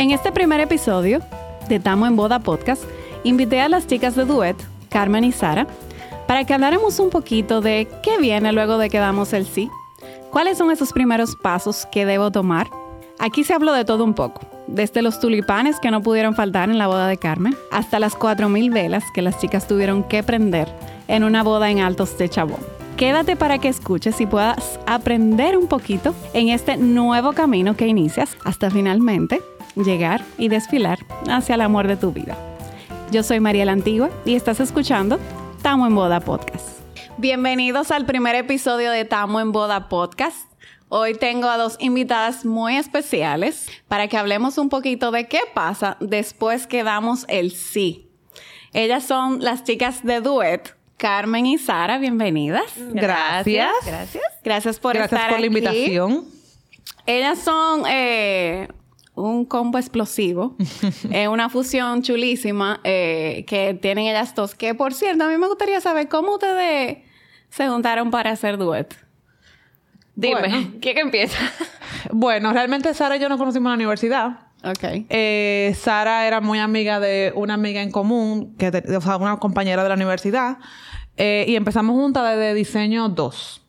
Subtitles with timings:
[0.00, 1.20] En este primer episodio
[1.68, 2.84] de Tamo en Boda Podcast,
[3.22, 4.56] invité a las chicas de Duet,
[4.88, 5.66] Carmen y Sara,
[6.26, 9.68] para que habláramos un poquito de qué viene luego de que damos el sí,
[10.30, 12.70] cuáles son esos primeros pasos que debo tomar.
[13.18, 16.78] Aquí se habló de todo un poco, desde los tulipanes que no pudieron faltar en
[16.78, 20.74] la boda de Carmen, hasta las 4.000 velas que las chicas tuvieron que prender
[21.08, 22.60] en una boda en Altos de Chabón.
[22.96, 28.38] Quédate para que escuches y puedas aprender un poquito en este nuevo camino que inicias
[28.44, 29.42] hasta finalmente
[29.76, 30.98] llegar y desfilar
[31.28, 32.36] hacia el amor de tu vida.
[33.10, 35.18] Yo soy María la Antigua y estás escuchando
[35.62, 36.80] Tamo en Boda Podcast.
[37.18, 40.50] Bienvenidos al primer episodio de Tamo en Boda Podcast.
[40.88, 45.96] Hoy tengo a dos invitadas muy especiales para que hablemos un poquito de qué pasa
[46.00, 48.08] después que damos el sí.
[48.72, 52.72] Ellas son las chicas de Duet, Carmen y Sara, bienvenidas.
[52.76, 53.72] Gracias.
[53.84, 54.24] Gracias.
[54.44, 56.24] Gracias por Gracias estar por la invitación.
[57.06, 58.68] Ellas son eh,
[59.14, 60.56] un combo explosivo,
[61.10, 64.54] eh, una fusión chulísima eh, que tienen ellas dos.
[64.54, 66.98] Que por cierto, a mí me gustaría saber cómo ustedes
[67.50, 68.94] se juntaron para hacer duet.
[70.14, 70.70] Dime, Bueno.
[70.80, 71.38] ¿quién empieza?
[72.12, 74.38] Bueno, realmente Sara y yo nos conocimos en la universidad.
[74.64, 75.04] Ok.
[75.10, 79.36] Eh, Sara era muy amiga de una amiga en común, que te- o sea, una
[79.36, 80.58] compañera de la universidad,
[81.18, 83.62] eh, y empezamos juntas desde diseño 2.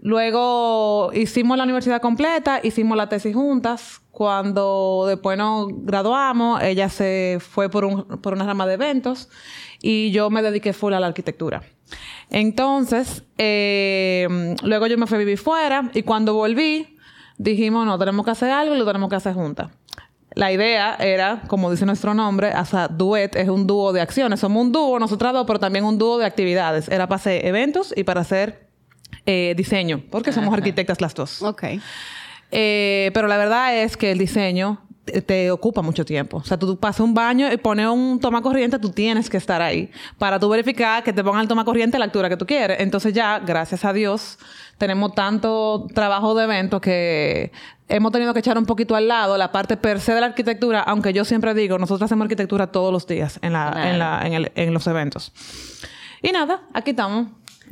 [0.00, 4.00] Luego hicimos la universidad completa, hicimos la tesis juntas.
[4.10, 9.28] Cuando después nos graduamos, ella se fue por, un- por una rama de eventos
[9.80, 11.62] y yo me dediqué full a la arquitectura.
[12.30, 16.96] Entonces, eh, luego yo me fui a vivir fuera y cuando volví,
[17.38, 19.70] dijimos, no, tenemos que hacer algo y lo tenemos que hacer juntas.
[20.34, 24.40] La idea era, como dice nuestro nombre, hasta duet es un dúo de acciones.
[24.40, 26.88] Somos un dúo, nosotras dos, pero también un dúo de actividades.
[26.88, 28.67] Era para hacer eventos y para hacer
[29.30, 31.42] eh, diseño, porque somos arquitectas las dos.
[31.42, 31.64] Ok.
[32.50, 36.38] Eh, pero la verdad es que el diseño te, te ocupa mucho tiempo.
[36.38, 39.60] O sea, tú, pasas un baño y pones un toma corriente, tú tienes que estar
[39.60, 42.46] ahí para tú verificar que te pongan el toma corriente a la altura que tú
[42.46, 42.80] quieres.
[42.80, 44.38] Entonces ya, gracias a Dios,
[44.78, 47.52] tenemos tanto trabajo de evento que
[47.88, 50.80] hemos tenido que echar un poquito al lado la parte per se de la arquitectura,
[50.80, 54.32] aunque yo siempre digo, nosotros hacemos arquitectura todos los días en, la, en, la, en,
[54.32, 55.32] el- en los eventos.
[56.22, 57.28] Y nada, aquí estamos.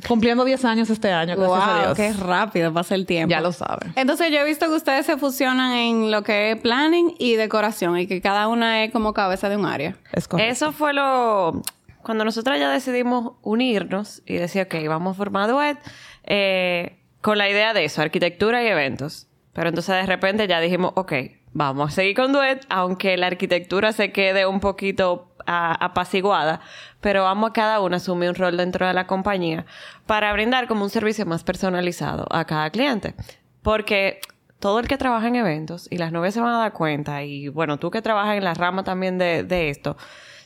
[0.06, 1.96] Cumpliendo 10 años este año, gracias a Wow, Dios.
[1.96, 3.30] qué rápido pasa el tiempo.
[3.30, 3.92] Ya lo saben.
[3.96, 7.98] Entonces yo he visto que ustedes se fusionan en lo que es planning y decoración
[7.98, 9.96] y que cada una es como cabeza de un área.
[10.12, 10.52] Es correcto.
[10.52, 11.62] Eso fue lo...
[12.02, 15.76] Cuando nosotros ya decidimos unirnos y decir, ok, vamos a formar duet,
[16.24, 19.26] eh, con la idea de eso, arquitectura y eventos.
[19.52, 21.12] Pero entonces de repente ya dijimos, ok,
[21.52, 26.60] vamos a seguir con duet, aunque la arquitectura se quede un poquito a- apaciguada,
[27.00, 29.66] pero vamos a cada uno a asumir un rol dentro de la compañía
[30.06, 33.14] para brindar como un servicio más personalizado a cada cliente.
[33.62, 34.20] Porque
[34.58, 37.48] todo el que trabaja en eventos, y las novias se van a dar cuenta, y
[37.48, 39.96] bueno, tú que trabajas en la rama también de, de esto,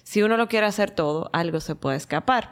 [0.03, 2.49] si uno lo quiere hacer todo, algo se puede escapar.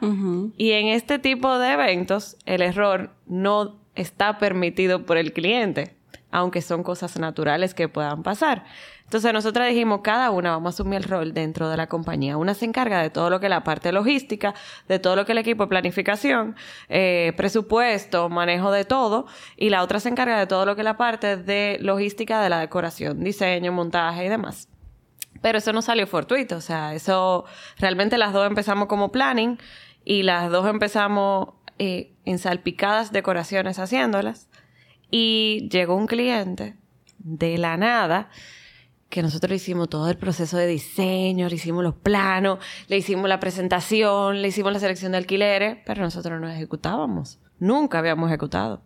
[0.55, 5.95] Y en este tipo de eventos, el error no está permitido por el cliente,
[6.31, 8.63] aunque son cosas naturales que puedan pasar.
[9.09, 12.37] Entonces nosotros dijimos, cada una vamos a asumir el rol dentro de la compañía.
[12.37, 14.53] Una se encarga de todo lo que es la parte logística,
[14.87, 16.55] de todo lo que es el equipo de planificación,
[16.89, 19.25] eh, presupuesto, manejo de todo,
[19.57, 22.49] y la otra se encarga de todo lo que es la parte de logística de
[22.51, 24.69] la decoración, diseño, montaje y demás.
[25.41, 27.45] Pero eso no salió fortuito, o sea, eso
[27.79, 29.57] realmente las dos empezamos como planning
[30.05, 34.49] y las dos empezamos eh, en salpicadas decoraciones haciéndolas.
[35.09, 36.75] Y llegó un cliente
[37.17, 38.29] de la nada
[39.09, 43.39] que nosotros hicimos todo el proceso de diseño, le hicimos los planos, le hicimos la
[43.39, 47.39] presentación, le hicimos la selección de alquileres, pero nosotros no ejecutábamos.
[47.59, 48.81] Nunca habíamos ejecutado.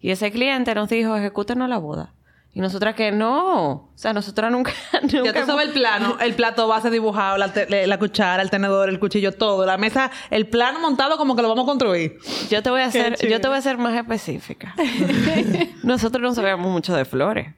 [0.00, 2.12] Y ese cliente nos dijo, ejecútenos la boda.
[2.52, 3.70] Y nosotras que no.
[3.72, 4.72] O sea, nosotras nunca...
[5.04, 8.50] Ya nunca tú sabes el plano, el plato base dibujado, la, te- la cuchara, el
[8.50, 9.64] tenedor, el cuchillo, todo.
[9.66, 12.18] La mesa, el plano montado como que lo vamos a construir.
[12.50, 14.74] Yo te voy a hacer, yo te voy a ser más específica.
[15.82, 17.54] Nosotros no sabíamos mucho de flores.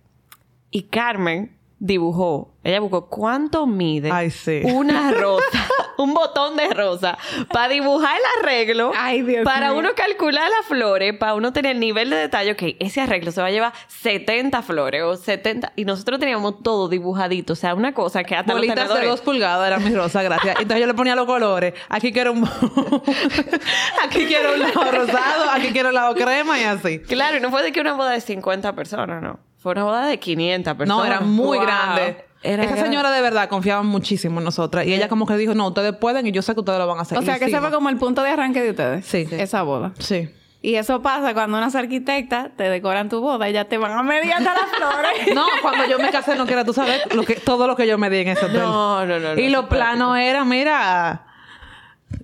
[0.71, 4.63] Y Carmen dibujó, ella buscó cuánto mide Ay, sí.
[4.65, 5.67] una rosa,
[5.97, 7.17] un botón de rosa,
[7.53, 11.81] para dibujar el arreglo, Ay, Dios para uno calcular las flores, para uno tener el
[11.81, 15.85] nivel de detalle, que ese arreglo se va a llevar 70 flores o 70, y
[15.85, 19.21] nosotros teníamos todo dibujadito, o sea, una cosa que hasta los Bolitas de tenedores- dos
[19.21, 20.57] pulgadas era mi rosa, gracias.
[20.61, 21.75] Entonces yo le ponía los colores.
[21.89, 22.45] Aquí quiero un...
[24.05, 26.99] aquí quiero un lado rosado, aquí quiero un lado crema y así.
[27.01, 29.39] Claro, y no fue de que una boda de 50 personas, no.
[29.69, 30.97] Fue una boda de 500 personas.
[30.99, 31.67] No, era muy Wow.
[31.67, 32.25] grande.
[32.43, 34.87] Era Esa señora de verdad confiaba muchísimo en nosotras.
[34.87, 36.99] Y ella como que dijo, no, ustedes pueden y yo sé que ustedes lo van
[36.99, 37.19] a hacer.
[37.19, 39.05] O sea, que ese fue como el punto de arranque de ustedes.
[39.05, 39.27] Sí.
[39.31, 39.93] Esa boda.
[39.99, 40.31] Sí.
[40.63, 44.03] Y eso pasa cuando unas arquitectas te decoran tu boda y ya te van a
[44.03, 45.11] medir hasta las flores.
[45.35, 47.99] No, cuando yo me casé no quiero tú sabes lo que, todo lo que yo
[47.99, 48.63] me di en ese hotel.
[48.63, 49.35] No, no, no.
[49.35, 51.25] no, y eso los planos eran, mira...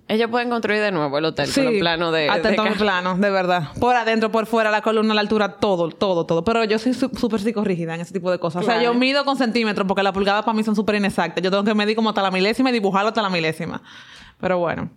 [0.07, 2.29] Ellos pueden construir de nuevo el hotel con los planos de...
[2.29, 3.69] hasta de todo ca- planos, de verdad.
[3.81, 6.45] Por adentro, por fuera, la columna, la altura, todo, todo, todo.
[6.45, 8.63] Pero yo soy súper psicorrígida en ese tipo de cosas.
[8.63, 11.43] O sea, yo mido con centímetros porque las pulgadas para mí son súper inexactas.
[11.43, 13.81] Yo tengo que medir como hasta la milésima y dibujarlo hasta la milésima.
[14.41, 14.91] Pero bueno.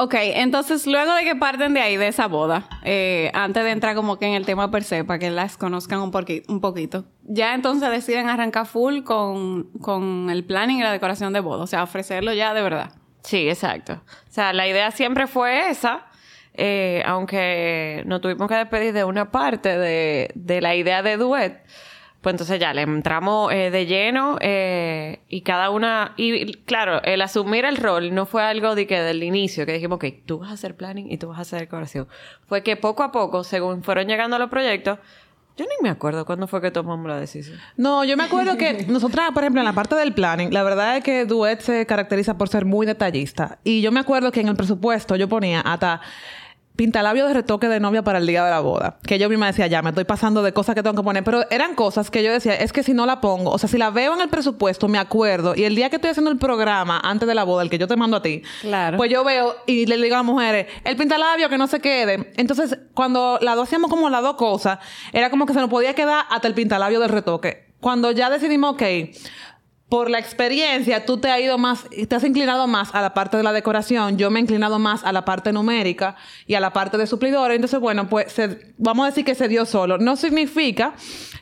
[0.00, 3.96] Ok, entonces luego de que parten de ahí, de esa boda, eh, antes de entrar
[3.96, 7.90] como que en el tema per se, para que las conozcan un poquito, ya entonces
[7.90, 12.32] deciden arrancar full con, con el planning y la decoración de boda, o sea, ofrecerlo
[12.32, 12.92] ya de verdad.
[13.22, 13.94] Sí, exacto.
[13.94, 16.06] O sea, la idea siempre fue esa,
[16.54, 21.64] eh, aunque nos tuvimos que despedir de una parte de, de la idea de duet.
[22.20, 26.14] Pues entonces ya le entramos eh, de lleno eh, y cada una...
[26.16, 29.96] Y claro, el asumir el rol no fue algo de que del inicio, que dijimos,
[29.96, 32.08] ok, tú vas a hacer planning y tú vas a hacer decoración.
[32.46, 34.98] Fue que poco a poco, según fueron llegando los proyectos,
[35.58, 37.58] yo ni me acuerdo cuándo fue que tomamos la decisión.
[37.76, 40.96] No, yo me acuerdo que nosotras, por ejemplo, en la parte del planning, la verdad
[40.96, 43.58] es que Duet se caracteriza por ser muy detallista.
[43.64, 46.00] Y yo me acuerdo que en el presupuesto yo ponía hasta
[46.78, 48.98] pintalabio de retoque de novia para el día de la boda.
[49.04, 51.24] Que yo misma decía, ya, me estoy pasando de cosas que tengo que poner.
[51.24, 53.76] Pero eran cosas que yo decía, es que si no la pongo, o sea, si
[53.78, 55.54] la veo en el presupuesto, me acuerdo.
[55.56, 57.88] Y el día que estoy haciendo el programa, antes de la boda, el que yo
[57.88, 58.96] te mando a ti, Claro.
[58.96, 62.32] pues yo veo y le digo a las mujeres, el pintalabio que no se quede.
[62.36, 64.78] Entonces, cuando las dos hacíamos como las dos cosas,
[65.12, 67.66] era como que se nos podía quedar hasta el pintalabio del retoque.
[67.80, 68.82] Cuando ya decidimos, ok,
[69.88, 73.36] por la experiencia, tú te has ido más, te has inclinado más a la parte
[73.38, 76.14] de la decoración, yo me he inclinado más a la parte numérica
[76.46, 77.54] y a la parte de suplidores.
[77.56, 79.96] Entonces, bueno, pues se- vamos a decir que se dio solo.
[79.96, 80.92] No significa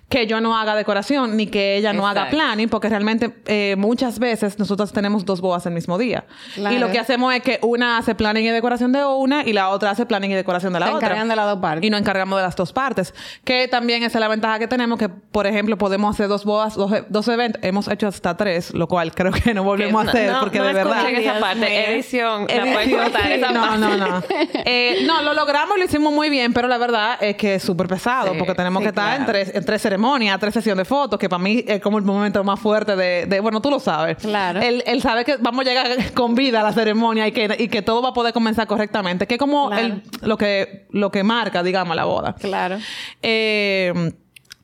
[0.09, 4.21] que yo no haga decoración ni que ella no haga planning, porque realmente eh, muchas
[4.21, 6.25] veces nosotros tenemos dos bodas el mismo día.
[6.55, 6.77] Claro.
[6.77, 9.69] Y lo que hacemos es que una hace planning y decoración de una y la
[9.71, 11.09] otra hace planning y decoración de la Se otra.
[11.09, 11.85] encargan de las dos partes.
[11.85, 13.15] Y nos encargamos de las dos partes.
[13.43, 16.75] Que también esa es la ventaja que tenemos, que por ejemplo podemos hacer dos bodas,
[16.77, 17.61] dos, dos eventos.
[17.65, 20.59] Hemos hecho hasta tres, lo cual creo que no volvemos Que a hacer no- porque
[20.59, 21.11] no de verdad...
[21.11, 21.57] esa Dios parte.
[21.59, 21.69] mío.
[21.69, 22.41] Edición.
[22.43, 23.79] La pueden Edición, cortar sí, esa no, parte.
[23.81, 24.23] no, no.
[24.69, 27.63] Eh, no, lo logramos y lo hicimos muy bien, pero la verdad es que es
[27.63, 29.33] súper pesado Sí, porque tenemos sí, que estar en, claro.
[29.33, 29.96] tres, en tres ceremonias,
[30.39, 33.41] tres sesiones de fotos, que para mí es como el momento más fuerte de, de-
[33.41, 34.19] bueno, tú lo sabes.
[34.19, 34.61] Claro.
[34.61, 37.69] Él, él sabe que vamos a llegar con vida a la ceremonia y que, y
[37.69, 39.85] que todo va a poder comenzar correctamente, que es como Claro.
[39.87, 42.35] el- lo, que, lo que marca, digamos, la boda.
[42.35, 42.79] Claro.
[43.23, 44.13] Eh,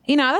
[0.07, 0.39] y nada,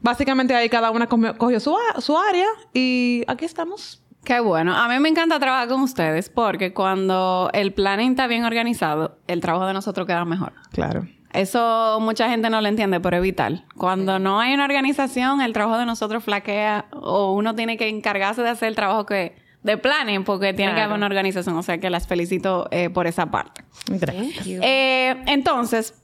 [0.00, 3.98] básicamente ahí cada una cogió, su, su área y aquí estamos.
[4.24, 4.74] Qué bueno.
[4.76, 9.40] A mí me encanta trabajar con ustedes porque cuando el planning está bien organizado, el
[9.40, 10.52] trabajo de nosotros queda mejor.
[10.70, 11.08] Claro.
[11.32, 13.64] Eso mucha gente no lo entiende, pero es vital.
[13.76, 18.42] Cuando no hay una organización, el trabajo de nosotros flaquea o uno tiene que encargarse
[18.42, 21.56] de hacer el trabajo que de planning porque tiene que haber una organización.
[21.56, 23.62] O sea que las felicito eh, por esa parte.
[23.86, 24.46] Gracias.
[24.46, 26.02] Eh, entonces,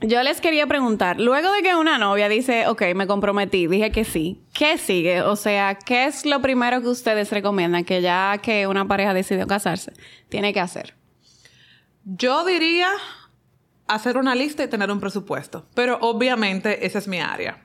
[0.00, 4.04] yo les quería preguntar, luego de que una novia dice, ok, me comprometí, dije que
[4.04, 5.22] sí, ¿qué sigue?
[5.22, 9.46] O sea, ¿qué es lo primero que ustedes recomiendan que ya que una pareja decidió
[9.46, 9.92] casarse,
[10.28, 10.94] tiene que hacer?
[12.04, 12.90] Yo diría
[13.86, 17.62] hacer una lista y tener un presupuesto, pero obviamente esa es mi área.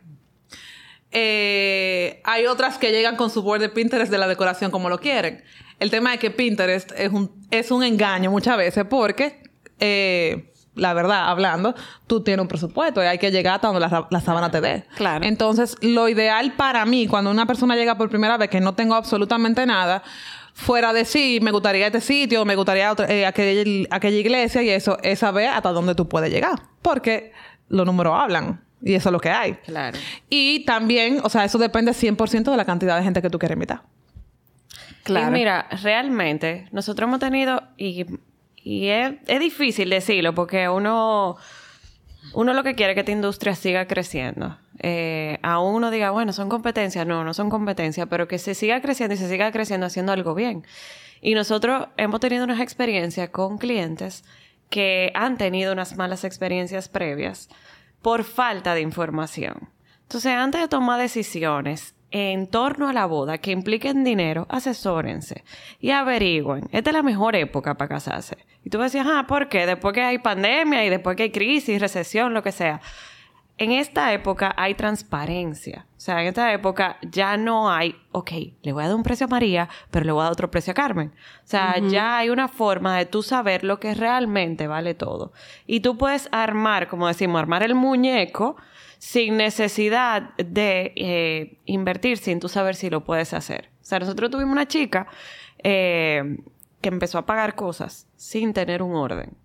[1.12, 5.00] Eh, hay otras que llegan con su board de Pinterest de la decoración como lo
[5.00, 5.44] quieren.
[5.80, 9.42] El tema es que Pinterest es un, es un engaño muchas veces porque,
[9.80, 11.74] eh, la verdad, hablando,
[12.06, 14.86] tú tienes un presupuesto y hay que llegar hasta donde la, la sábana te dé.
[14.96, 15.26] Claro.
[15.26, 18.94] Entonces, lo ideal para mí, cuando una persona llega por primera vez que no tengo
[18.94, 20.04] absolutamente nada,
[20.60, 24.70] fuera de sí, me gustaría este sitio, me gustaría otra- eh, aquella, aquella iglesia y
[24.70, 26.60] eso, es saber hasta dónde tú puedes llegar.
[26.82, 27.32] Porque
[27.70, 29.54] los números hablan y eso es lo que hay.
[29.66, 29.98] Claro.
[30.30, 33.56] Y también, o sea, eso depende 100% de la cantidad de gente que tú quieres
[33.56, 33.82] invitar.
[35.04, 35.30] Claro.
[35.30, 38.06] Y mira, realmente, nosotros hemos tenido, y,
[38.58, 41.38] y es, es difícil decirlo, porque uno,
[42.34, 44.58] uno lo que quiere es que esta industria siga creciendo.
[44.80, 47.06] Eh, aún uno diga, bueno, son competencias.
[47.06, 50.36] No, no son competencias, pero que se siga creciendo y se siga creciendo haciendo algo
[50.36, 50.66] bien.
[51.22, 54.24] Y nosotros hemos tenido unas experiencias con clientes
[54.70, 57.50] que han tenido unas malas experiencias previas
[58.02, 59.70] por falta de información.
[60.04, 65.44] Entonces, antes de tomar decisiones en torno a la boda que impliquen dinero, asesórense
[65.80, 66.68] y averigüen.
[66.72, 68.38] Esta es la mejor época para casarse.
[68.64, 69.66] Y tú decías, ah, ¿por qué?
[69.66, 72.82] Después que hay pandemia y después que hay crisis, recesión, lo que sea.
[73.62, 75.86] En esta época hay transparencia.
[75.98, 79.26] O sea, en esta época ya no hay, ok, le voy a dar un precio
[79.26, 81.10] a María, pero le voy a dar otro precio a Carmen.
[81.44, 85.34] O sea, ya hay una forma de tú saber lo que realmente vale todo.
[85.68, 88.56] Y tú puedes armar, como decimos, armar el muñeco
[88.98, 93.72] sin necesidad de eh, invertir, sin tú saber si lo puedes hacer.
[93.82, 95.06] O sea, nosotros tuvimos una chica
[95.62, 96.38] eh,
[96.80, 99.36] que empezó a pagar cosas sin tener un orden.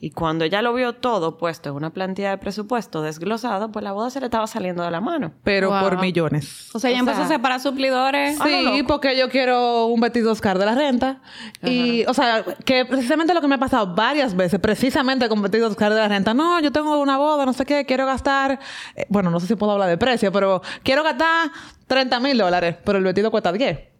[0.00, 3.92] Y cuando ella lo vio todo puesto en una plantilla de presupuesto desglosado, pues la
[3.92, 5.32] boda se le estaba saliendo de la mano.
[5.44, 5.80] Pero Wow.
[5.80, 6.68] por millones.
[6.74, 8.36] O sea, ella O empezó sea, a separar suplidores.
[8.44, 11.22] Sí, porque yo quiero un vestido Oscar de la renta.
[11.62, 15.68] Y, o sea, que precisamente lo que me ha pasado varias veces, precisamente con vestido
[15.68, 16.34] Oscar de la renta.
[16.34, 18.58] No, yo tengo una boda, no sé qué, quiero gastar.
[18.96, 21.50] eh, bueno, no sé si puedo hablar de precio, pero quiero gastar
[21.86, 23.93] 30 mil dólares, pero el vestido cuesta 10.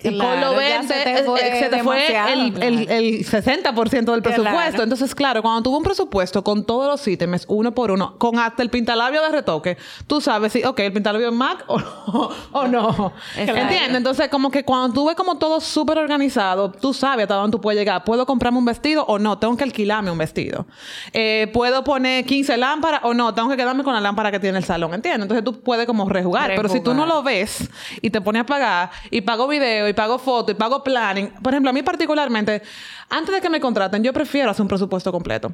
[0.00, 2.68] Y con lo 20, se te fue eh, se te fue demasiado, el, claro.
[2.68, 4.42] el, el 60% del presupuesto.
[4.42, 4.82] Claro.
[4.84, 8.62] Entonces, claro, cuando tuvo un presupuesto con todos los ítems, uno por uno, con hasta
[8.62, 9.76] el pintalabio de retoque,
[10.06, 12.30] tú sabes si, ok, el pintalabio es MAC o no.
[12.52, 13.12] O no.
[13.36, 13.94] ¿Entiendes?
[13.94, 17.60] Entonces, como que cuando tú ves como todo súper organizado, tú sabes hasta dónde tú
[17.60, 18.04] puedes llegar.
[18.04, 19.38] ¿Puedo comprarme un vestido o no?
[19.38, 20.66] Tengo que alquilarme un vestido.
[21.12, 23.34] Eh, ¿Puedo poner 15 lámparas o no?
[23.34, 24.94] Tengo que quedarme con la lámpara que tiene el salón.
[24.94, 25.22] ¿Entiendes?
[25.22, 26.52] Entonces, tú puedes como rejugar.
[26.54, 27.16] Pero si tú no Rejugar.
[27.16, 27.68] lo ves
[28.00, 31.30] y te pones a pagar y pago video y pago foto y pago planning.
[31.42, 32.62] Por ejemplo, a mí particularmente,
[33.10, 35.52] antes de que me contraten, yo prefiero hacer un presupuesto completo.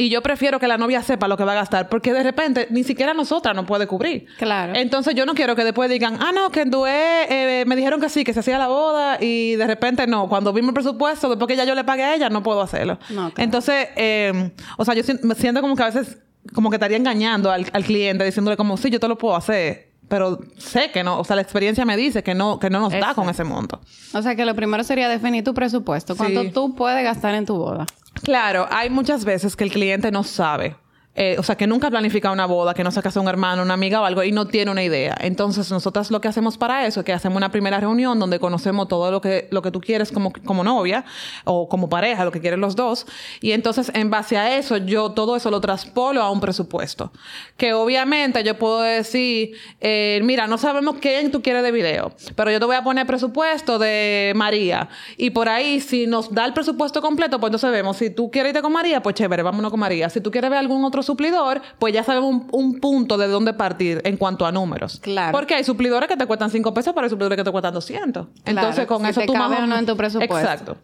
[0.00, 2.68] Y yo prefiero que la novia sepa lo que va a gastar, porque de repente
[2.70, 4.26] ni siquiera nosotras nos puede cubrir.
[4.38, 4.72] Claro.
[4.76, 8.00] Entonces yo no quiero que después digan, ah, no, que en Dué eh, me dijeron
[8.00, 10.28] que sí, que se hacía la boda, y de repente no.
[10.28, 13.00] Cuando vimos el presupuesto, después que ya yo le pagué a ella, no puedo hacerlo.
[13.10, 13.34] No, claro.
[13.38, 16.18] Entonces, eh, o sea, yo si- me siento como que a veces,
[16.54, 19.87] como que estaría engañando al, al cliente, diciéndole como, sí, yo te lo puedo hacer.
[20.08, 22.92] Pero sé que no, o sea, la experiencia me dice que no, que no nos
[22.92, 23.80] da con ese monto.
[24.14, 26.16] O sea, que lo primero sería definir tu presupuesto.
[26.16, 26.50] ¿Cuánto Sí.
[26.50, 27.84] tú puedes gastar en tu boda?
[28.22, 30.76] Claro, hay muchas veces que el cliente no sabe.
[31.14, 33.62] Eh, o sea, que nunca ha planificado una boda, que no se casa un hermano,
[33.62, 35.16] una amiga o algo y no tiene una idea.
[35.20, 38.86] Entonces, nosotras lo que hacemos para eso es que hacemos una primera reunión donde conocemos
[38.86, 41.04] todo lo que, lo que tú quieres como, como novia
[41.44, 43.04] o como pareja, lo que quieren los dos.
[43.40, 47.10] Y entonces, en base a eso, yo todo eso lo traspolo a un presupuesto.
[47.56, 52.52] Que obviamente yo puedo decir, eh, mira, no sabemos quién tú quieres de video, pero
[52.52, 54.88] yo te voy a poner presupuesto de María.
[55.16, 58.50] Y por ahí, si nos da el presupuesto completo, pues entonces vemos, si tú quieres
[58.50, 60.08] irte con María, pues chévere, vámonos con María.
[60.10, 63.54] Si tú quieres ver algún otro suplidor, pues ya sabemos un, un punto de dónde
[63.54, 65.00] partir en cuanto a números.
[65.00, 65.32] Claro.
[65.32, 68.26] Porque hay suplidores que te cuestan 5 pesos, pero hay suplidores que te cuestan 200.
[68.44, 70.36] Entonces, con si eso te tú cabe más o no en tu presupuesto.
[70.36, 70.76] Exacto.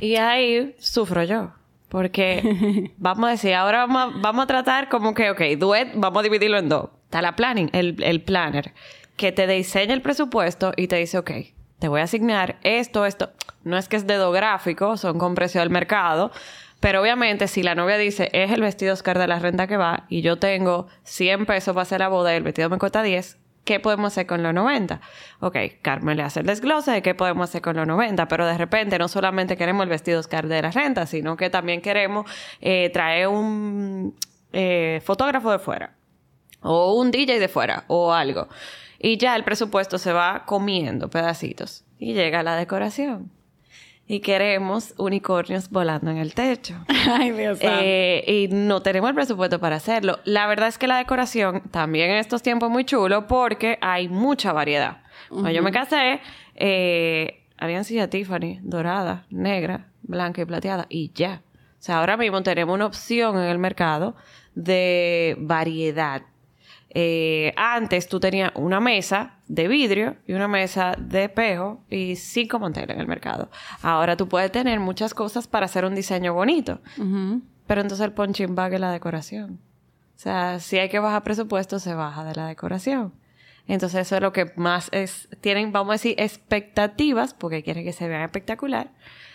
[0.00, 1.52] Y ahí sufro yo.
[1.88, 6.20] Porque vamos a decir, ahora vamos a, vamos a tratar como que, ok, duet, vamos
[6.20, 6.90] a dividirlo en dos.
[7.04, 8.72] Está la planning, el, el planner,
[9.16, 11.30] que te diseña el presupuesto y te dice, ok,
[11.80, 13.30] te voy a asignar esto, esto.
[13.64, 16.30] No es que es dedo gráfico, son con precio del mercado.
[16.80, 20.04] Pero obviamente, si la novia dice, es el vestido Oscar de la renta que va
[20.08, 23.38] y yo tengo 100 pesos para hacer la boda y el vestido me cuesta 10,
[23.64, 25.00] ¿qué podemos hacer con los 90?
[25.40, 28.56] Ok, Carmen le hace el desglose de qué podemos hacer con los 90, pero de
[28.56, 32.30] repente no solamente queremos el vestido Oscar de la renta, sino que también queremos
[32.62, 34.16] eh, traer un
[34.52, 35.94] eh, fotógrafo de fuera
[36.62, 38.48] o un DJ de fuera o algo.
[38.98, 43.30] Y ya el presupuesto se va comiendo pedacitos y llega la decoración.
[44.12, 46.74] Y queremos unicornios volando en el techo.
[46.88, 47.60] Ay, Dios.
[47.60, 50.18] Eh, y no tenemos el presupuesto para hacerlo.
[50.24, 54.08] La verdad es que la decoración también en estos tiempos es muy chulo porque hay
[54.08, 55.04] mucha variedad.
[55.28, 56.18] Cuando yo me casé,
[56.56, 61.42] eh, habían silla Tiffany, dorada, negra, blanca y plateada, y ya.
[61.78, 64.16] O sea, ahora mismo tenemos una opción en el mercado
[64.56, 66.22] de variedad.
[66.92, 72.58] Eh, antes tú tenías una mesa de vidrio y una mesa de espejo y cinco
[72.58, 73.48] manteles en el mercado.
[73.82, 76.80] Ahora tú puedes tener muchas cosas para hacer un diseño bonito.
[77.66, 79.60] Pero entonces el punching bag es la decoración.
[80.16, 83.14] O sea, si hay que bajar presupuesto, se baja de la decoración.
[83.66, 87.92] Entonces eso es lo que más es, tienen, vamos a decir, expectativas, porque quieren que
[87.92, 88.90] se vean espectacular.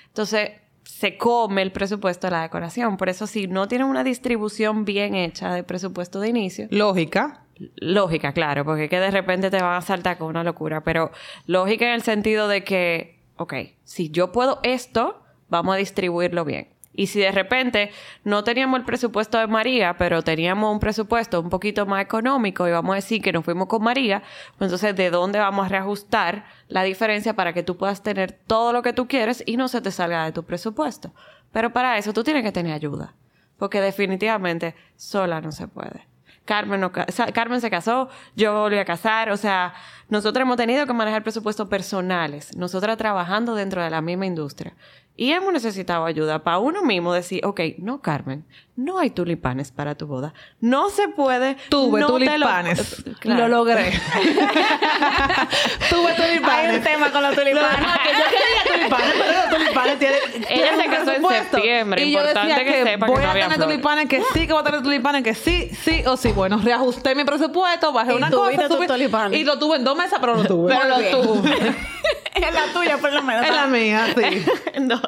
[0.08, 0.52] Entonces
[0.86, 2.98] se come el presupuesto de la decoración.
[2.98, 7.42] Por eso si no tienen una distribución bien hecha de presupuesto de inicio, Lógica.
[7.76, 11.12] lógica, claro, porque es que de repente te van a saltar con una locura, pero
[11.48, 16.70] lógica en el sentido de que, ok, si yo puedo esto, vamos a distribuirlo bien.
[16.96, 17.92] Y si de repente
[18.24, 22.72] no teníamos el presupuesto de María, pero teníamos un presupuesto un poquito más económico y
[22.72, 24.24] vamos a decir que nos fuimos con María,
[24.58, 28.72] pues entonces de dónde vamos a reajustar la diferencia para que tú puedas tener todo
[28.72, 31.14] lo que tú quieres y no se te salga de tu presupuesto.
[31.52, 33.14] Pero para eso tú tienes que tener ayuda,
[33.58, 36.08] porque definitivamente sola no se puede.
[36.46, 39.74] Carmen, no Carmen se casó, yo volví a casar, o sea,
[40.10, 44.76] nosotros hemos tenido que manejar presupuestos personales, nosotras trabajando dentro de la misma industria.
[45.18, 48.44] Y hemos necesitado ayuda para uno mismo decir, ok, no, Carmen,
[48.78, 50.34] no hay tulipanes para tu boda.
[50.60, 51.56] No se puede.
[51.70, 53.04] Tuve no te lo- tulipanes.
[53.20, 53.48] Claro.
[53.48, 53.92] Lo logré.
[55.90, 56.70] Tuve tulipanes.
[56.70, 57.80] Hay un tema con los tulipanes.
[57.82, 60.20] No, no, que yo quería tulipanes, pero los tulipanes tienen.
[60.50, 63.30] Ella se casó en septiembre, Y yo importante decía que que, sepa que voy no
[63.30, 63.68] a tener flores.
[63.70, 66.32] tulipanes, que sí, que voy a tener tulipanes, que sí, sí o sí.
[66.32, 69.40] Bueno, reajusté mi presupuesto, bajé Y una cosa, subí- tulipanes.
[69.40, 70.76] y lo tuve en dos mesas, pero lo tuve.
[70.76, 71.52] Pero lo tuve.
[72.36, 73.46] es la tuya, por lo menos.
[73.46, 74.46] Es la mía, sí.
[74.82, 75.02] Dos.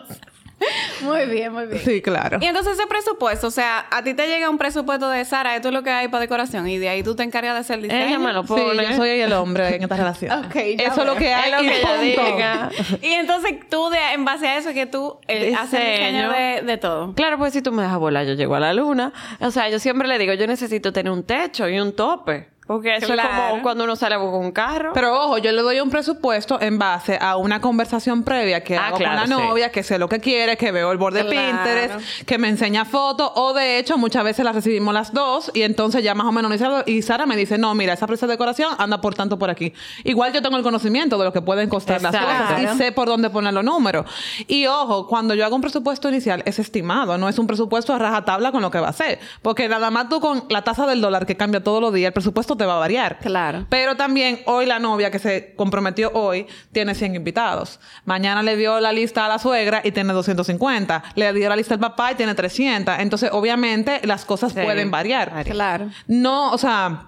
[1.03, 1.81] Muy bien, muy bien.
[1.85, 2.39] Sí, claro.
[2.41, 5.67] Y entonces ese presupuesto, o sea, a ti te llega un presupuesto de Sara, esto
[5.67, 7.83] es lo que hay para decoración y de ahí tú te encargas de hacer el
[7.83, 8.05] diseño.
[8.07, 8.83] Ella me lo Sí, pone.
[8.89, 10.45] yo soy el hombre en esta relación.
[10.47, 12.69] Ok, ya Eso es lo que hay Es lo y que ella diga.
[13.03, 16.31] Y entonces tú, de, en base a eso, que tú eh, haces el diseño Diseño.
[16.31, 17.13] de, de todo.
[17.13, 19.13] Claro, pues si tú me dejas volar, yo llego a la luna.
[19.39, 22.49] O sea, yo siempre le digo, yo necesito tener un techo y un tope.
[22.67, 24.91] Porque eso es como cuando uno sale a buscar un carro.
[24.93, 28.87] Pero ojo, yo le doy un presupuesto en base a una conversación previa que Ah,
[28.87, 29.41] hago claro, con la sí.
[29.47, 31.29] novia, que sé lo que quiere, que veo el borde Claro.
[31.29, 35.61] Pinterest, que me enseña fotos, o de hecho muchas veces las recibimos las dos y
[35.61, 36.51] entonces ya más o menos
[36.85, 39.73] y Sara me dice, no, mira, esa presa de decoración anda por tanto por aquí.
[40.03, 43.07] Igual yo tengo el conocimiento de lo que pueden costar las cosas y sé por
[43.07, 44.05] dónde poner los números.
[44.47, 47.97] Y ojo, cuando yo hago un presupuesto inicial es estimado, no es un presupuesto a
[47.99, 49.19] rajatabla con lo que va a ser.
[49.41, 52.13] Porque nada más tú con la tasa del dólar que cambia todos los días, el
[52.13, 53.19] presupuesto te va a variar.
[53.19, 53.65] Claro.
[53.69, 57.79] Pero también hoy la novia que se comprometió hoy tiene 100 invitados.
[58.05, 61.03] Mañana le dio la lista a la suegra y tiene 250.
[61.15, 62.99] Le dio la lista al papá y tiene 300.
[62.99, 64.59] Entonces, obviamente, las cosas Sí.
[64.61, 65.43] pueden variar.
[65.45, 65.89] Claro.
[66.07, 67.07] No, o sea,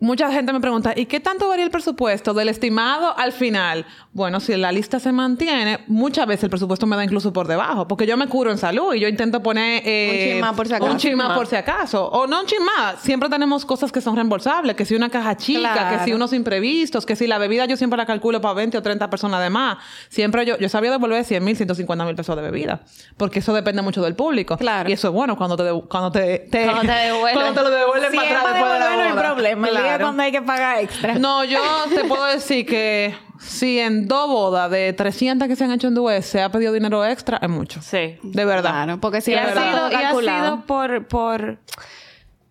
[0.00, 3.84] mucha gente me pregunta, ¿y qué tanto varía el presupuesto del estimado al final?
[4.12, 7.86] Bueno, si la lista se mantiene, muchas veces el presupuesto me da incluso por debajo,
[7.88, 10.66] porque yo me curo en salud y yo intento poner eh, Un chin más por
[10.68, 10.92] si acaso.
[10.92, 11.36] Un chin más Más.
[11.38, 12.06] por si acaso.
[12.08, 13.00] O no un chin más.
[13.00, 15.98] Siempre tenemos cosas que son reembolsables, que si una caja chica, Claro.
[15.98, 18.82] que si unos imprevistos, que si la bebida yo siempre la calculo para 20 o
[18.82, 19.78] 30 personas de más.
[20.08, 22.80] Siempre yo, yo sabía devolver 100 mil, 150 mil pesos de bebida,
[23.16, 24.56] porque eso depende mucho del público.
[24.56, 24.88] Claro.
[24.88, 27.34] Y eso es bueno cuando te, cuando te, te- Cuando te devuelven.
[27.34, 29.22] cuando te lo devuelven para atrás después de la devolver, no hay boda.
[29.34, 29.68] problema.
[29.68, 29.87] El día Claro.
[29.98, 31.14] Cuando hay que pagar extra.
[31.18, 31.60] No, yo
[31.94, 35.94] te puedo decir que si en dos bodas de 300 que se han hecho en
[35.94, 37.80] Duet se ha pedido dinero extra, es mucho.
[37.82, 38.18] Sí.
[38.22, 38.70] De verdad.
[38.70, 39.70] Claro, porque si Y ha, verdad.
[39.72, 40.54] sido, y ha calculado.
[40.56, 41.58] sido por, por...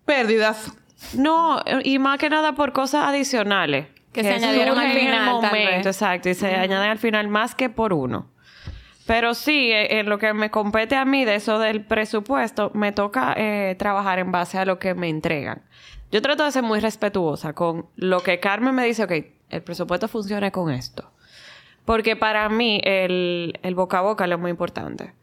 [0.04, 0.72] Pérdidas.
[1.14, 3.86] No, y más que nada por cosas adicionales.
[4.12, 6.28] Que se añadieron al en el final, momento, exacto.
[6.30, 8.30] Y se añaden al final más que por uno.
[9.06, 12.92] Pero sí, eh, en lo que me compete a mí de eso del presupuesto, me
[12.92, 15.62] toca eh, trabajar en base a lo que me entregan.
[16.10, 19.12] Yo trato de ser muy respetuosa con lo que Carmen me dice, ok,
[19.50, 21.10] el presupuesto funciona con esto.
[21.84, 25.14] Porque para mí el, el boca a boca es muy importante.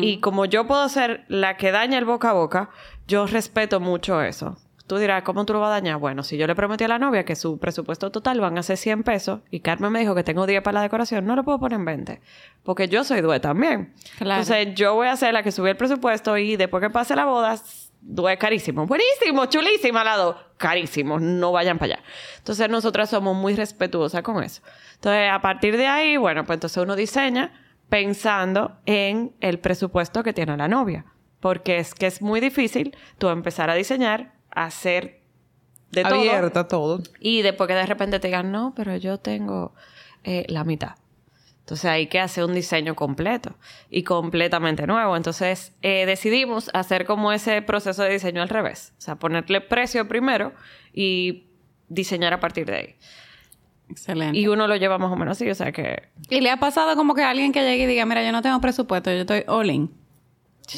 [0.00, 2.70] Y como yo puedo ser la que daña el boca a boca,
[3.06, 4.56] yo respeto mucho eso.
[4.88, 5.98] Tú dirás, ¿cómo tú lo vas a dañar?
[5.98, 8.76] Bueno, si yo le prometí a la novia que su presupuesto total van a ser
[8.76, 11.60] 100 pesos y Carmen me dijo que tengo 10 para la decoración, no lo puedo
[11.60, 12.20] poner en 20.
[12.64, 13.94] Porque yo soy due también.
[14.18, 14.42] Claro.
[14.42, 17.24] Entonces yo voy a ser la que sube el presupuesto y después que pase la
[17.24, 17.56] boda,
[18.00, 18.86] due carísimo.
[18.86, 20.36] Buenísimo, chulísima la dos.
[20.56, 22.04] Carísimo, no vayan para allá.
[22.38, 24.62] Entonces nosotras somos muy respetuosas con eso.
[24.94, 27.52] Entonces a partir de ahí, bueno, pues entonces uno diseña
[27.88, 31.04] pensando en el presupuesto que tiene la novia.
[31.40, 35.20] Porque es que es muy difícil tú empezar a diseñar, hacer
[35.90, 36.14] de todo.
[36.14, 37.02] Abierta todo.
[37.18, 39.74] Y después que de repente te digan, no, pero yo tengo
[40.22, 40.96] eh, la mitad.
[41.70, 43.54] Entonces hay que hacer un diseño completo
[43.90, 45.16] y completamente nuevo.
[45.16, 48.92] Entonces eh, decidimos hacer como ese proceso de diseño al revés.
[48.98, 50.52] O sea, ponerle precio primero
[50.92, 51.44] y
[51.88, 52.94] diseñar a partir de ahí.
[53.88, 54.36] Excelente.
[54.36, 56.08] Y uno lo lleva más o menos así, o sea que...
[56.28, 58.60] ¿Y le ha pasado como que alguien que llegue y diga, mira, yo no tengo
[58.60, 59.99] presupuesto, yo estoy all in?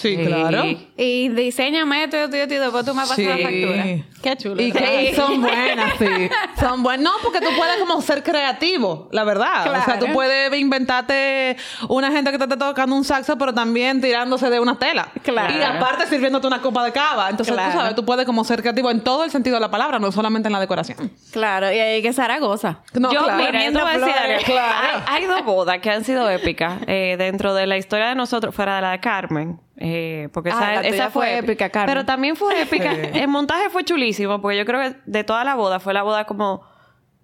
[0.00, 0.64] Sí, claro.
[0.96, 3.84] Y diseñame esto, esto, esto, y después tú me pasas la factura.
[4.22, 4.62] Qué chulo.
[4.62, 6.06] Y que son buenas, sí.
[6.60, 7.04] Son buenas.
[7.04, 9.66] No, porque tú puedes como ser creativo, la verdad.
[9.68, 11.56] O sea, tú puedes inventarte
[11.88, 15.08] una gente que te esté tocando un saxo, pero también tirándose de una tela.
[15.22, 15.54] Claro.
[15.58, 17.28] Y aparte sirviéndote una copa de cava.
[17.30, 17.72] Entonces, Claro.
[17.72, 20.10] tú sabes, tú puedes como ser creativo en todo el sentido de la palabra, no
[20.12, 21.10] solamente en la decoración.
[21.32, 22.78] Claro, y ahí que Zaragoza.
[22.94, 23.44] No, yo, claro.
[23.44, 24.54] mira, yo voy a decir.
[24.56, 28.54] Hay, hay dos bodas que han sido épicas eh, dentro de la historia de nosotros,
[28.54, 29.60] fuera de la de Carmen.
[29.84, 31.92] Eh, porque Ah, esa, la tuya esa fue épica, Carmen.
[31.94, 32.92] Pero también fue épica.
[33.14, 36.24] El montaje fue chulísimo, porque yo creo que de toda la boda fue la boda
[36.24, 36.70] como.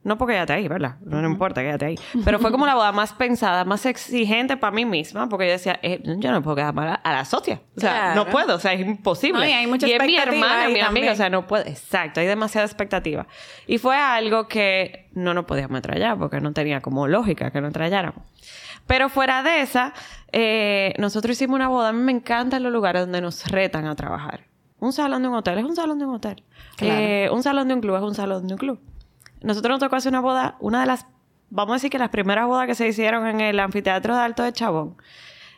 [0.05, 0.94] No porque quédate ahí, ¿verdad?
[1.05, 1.94] No, no importa, quédate ahí.
[2.25, 5.79] Pero fue como la boda más pensada, más exigente para mí misma, porque yo decía,
[5.83, 7.61] eh, yo no puedo quedar mal a, a la socia.
[7.77, 8.14] O sea, Claro.
[8.14, 9.53] no puedo, o sea, es imposible.
[9.53, 11.68] Hay mucha y es mi hermana, mi amiga, o sea, no puede.
[11.71, 13.27] Exacto, hay demasiada expectativa.
[13.66, 17.68] Y fue algo que no nos podíamos entrellar porque no tenía como lógica que nos
[17.68, 18.25] entrelláramos.
[18.88, 19.92] Pero fuera de esa,
[20.33, 21.90] eh, nosotros hicimos una boda.
[21.90, 24.46] A mí me encantan los lugares donde nos retan a trabajar.
[24.81, 26.42] Un salón de un hotel es un salón de un hotel.
[26.77, 27.01] Claro.
[27.01, 28.81] Eh, un salón de un club es un salón de un club.
[29.42, 31.07] Nosotros nos tocó hacer una boda, una de las,
[31.51, 34.42] vamos a decir que las primeras bodas que se hicieron en el anfiteatro de Alto
[34.42, 34.96] de Chabón.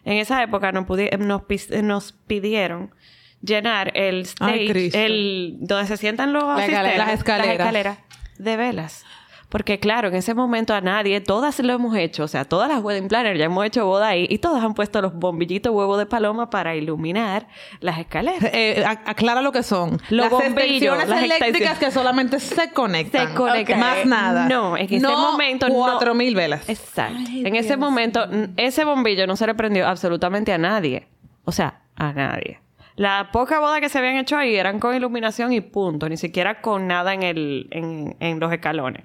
[0.05, 2.95] En esa época nos, pidieron
[3.43, 7.99] llenar el stage, el donde se sientan los La asistentes, las escaleras
[8.39, 9.05] de velas.
[9.51, 12.83] Porque claro, en ese momento a nadie, todas lo hemos hecho, o sea, todas las
[12.83, 16.07] wedding planners ya hemos hecho boda ahí y todas han puesto los bombillitos huevos de
[16.07, 17.49] paloma para iluminar
[17.81, 18.49] las escaleras.
[18.55, 20.01] Eh, a- aclara lo que son.
[20.09, 23.29] Los las bombillos, las eléctricas que solamente se conectan.
[23.29, 23.81] Se conectan.
[23.81, 24.49] Más nada.
[24.49, 25.75] No, en ese No momento no.
[25.75, 26.69] cuatro mil velas.
[26.69, 27.19] Exacto.
[27.35, 28.25] en ese momento,
[28.57, 31.09] ese bombillo no se le prendió absolutamente a nadie.
[31.45, 32.61] O sea, a nadie.
[32.95, 36.61] La poca boda que se habían hecho ahí eran con iluminación y punto, ni siquiera
[36.61, 39.03] con nada en, el, en, en los escalones.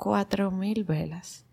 [0.00, 1.44] Cuatro mil velas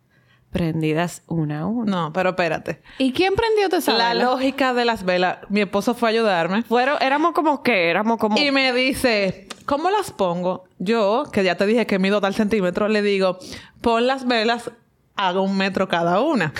[0.52, 1.92] prendidas una a una.
[1.92, 2.82] No, pero espérate.
[2.98, 4.24] ¿Y quién prendió esa La vela?
[4.24, 6.64] lógica de las velas, mi esposo fue a ayudarme.
[6.64, 8.38] Fueron, éramos como que, éramos como...
[8.38, 10.64] Y me dice, ¿cómo las pongo?
[10.80, 13.38] Yo, que ya te dije que mido tal centímetro, le digo,
[13.82, 14.72] pon las velas
[15.18, 16.54] a un metro cada una.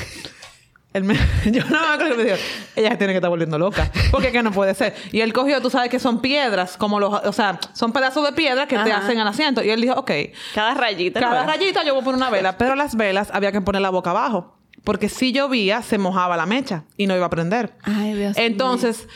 [0.98, 2.38] Él me- yo no me acuerdo que me dijo,
[2.76, 3.90] ella tiene que estar volviendo loca.
[4.12, 4.96] Porque que no puede ser.
[5.12, 8.34] Y él cogió, tú sabes que son piedras, como los, o sea, son pedazos de
[8.34, 9.64] piedra que te hacen al asiento.
[9.64, 10.12] Y él dijo, ok,
[10.54, 11.20] Cada rayita.
[11.20, 11.48] cada ¿no?
[11.52, 12.58] rayita yo voy a poner una vela.
[12.58, 14.58] Pero las velas había que poner la boca abajo.
[14.84, 17.74] Porque si llovía, se mojaba la mecha y no iba a prender.
[17.84, 19.08] Ay, Dios Entonces,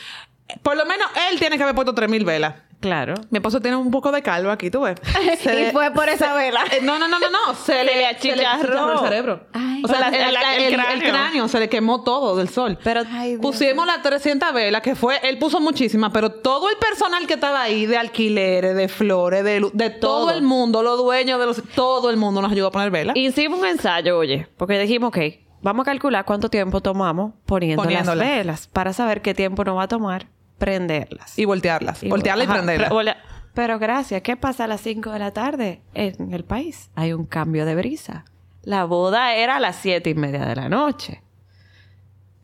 [0.62, 2.54] por lo menos él tiene que haber puesto 3.000 velas.
[2.82, 3.14] Claro.
[3.30, 4.96] Mi esposo tiene un poco de calvo aquí, tú ves.
[5.44, 6.60] Y fue por esa vela.
[6.82, 7.54] No, no, no, no, no.
[7.54, 9.40] Se, le, le achicharró el cerebro.
[9.54, 9.82] Ay.
[9.84, 11.48] o sea, La- el, el- la- el el- el cráneo.
[11.48, 12.76] se le quemó todo del sol.
[12.84, 13.38] Pero Ay.
[13.38, 17.62] Pusimos las 300 velas, que fue, él puso muchísimas, pero todo el personal que estaba
[17.62, 20.12] ahí, de alquileres, de flores, de, de todo.
[20.26, 20.30] Todo.
[20.32, 21.62] el mundo, los dueños de los...
[21.74, 23.16] Todo el mundo nos ayudó a poner velas.
[23.16, 25.18] hicimos un ensayo, oye, porque dijimos, ok,
[25.62, 29.84] vamos a calcular cuánto tiempo tomamos poniendo las velas para saber qué tiempo nos va
[29.84, 30.26] a tomar
[30.64, 31.36] prenderlas.
[31.38, 32.02] Y voltearlas.
[32.02, 32.88] Y voltearlas y prenderlas.
[32.88, 33.16] Pero, volea-
[33.54, 36.90] pero gracias, ¿qué pasa a las 5 de la tarde en el país?
[36.94, 38.24] Hay un cambio de brisa.
[38.62, 41.20] La boda era a las siete y media de la noche.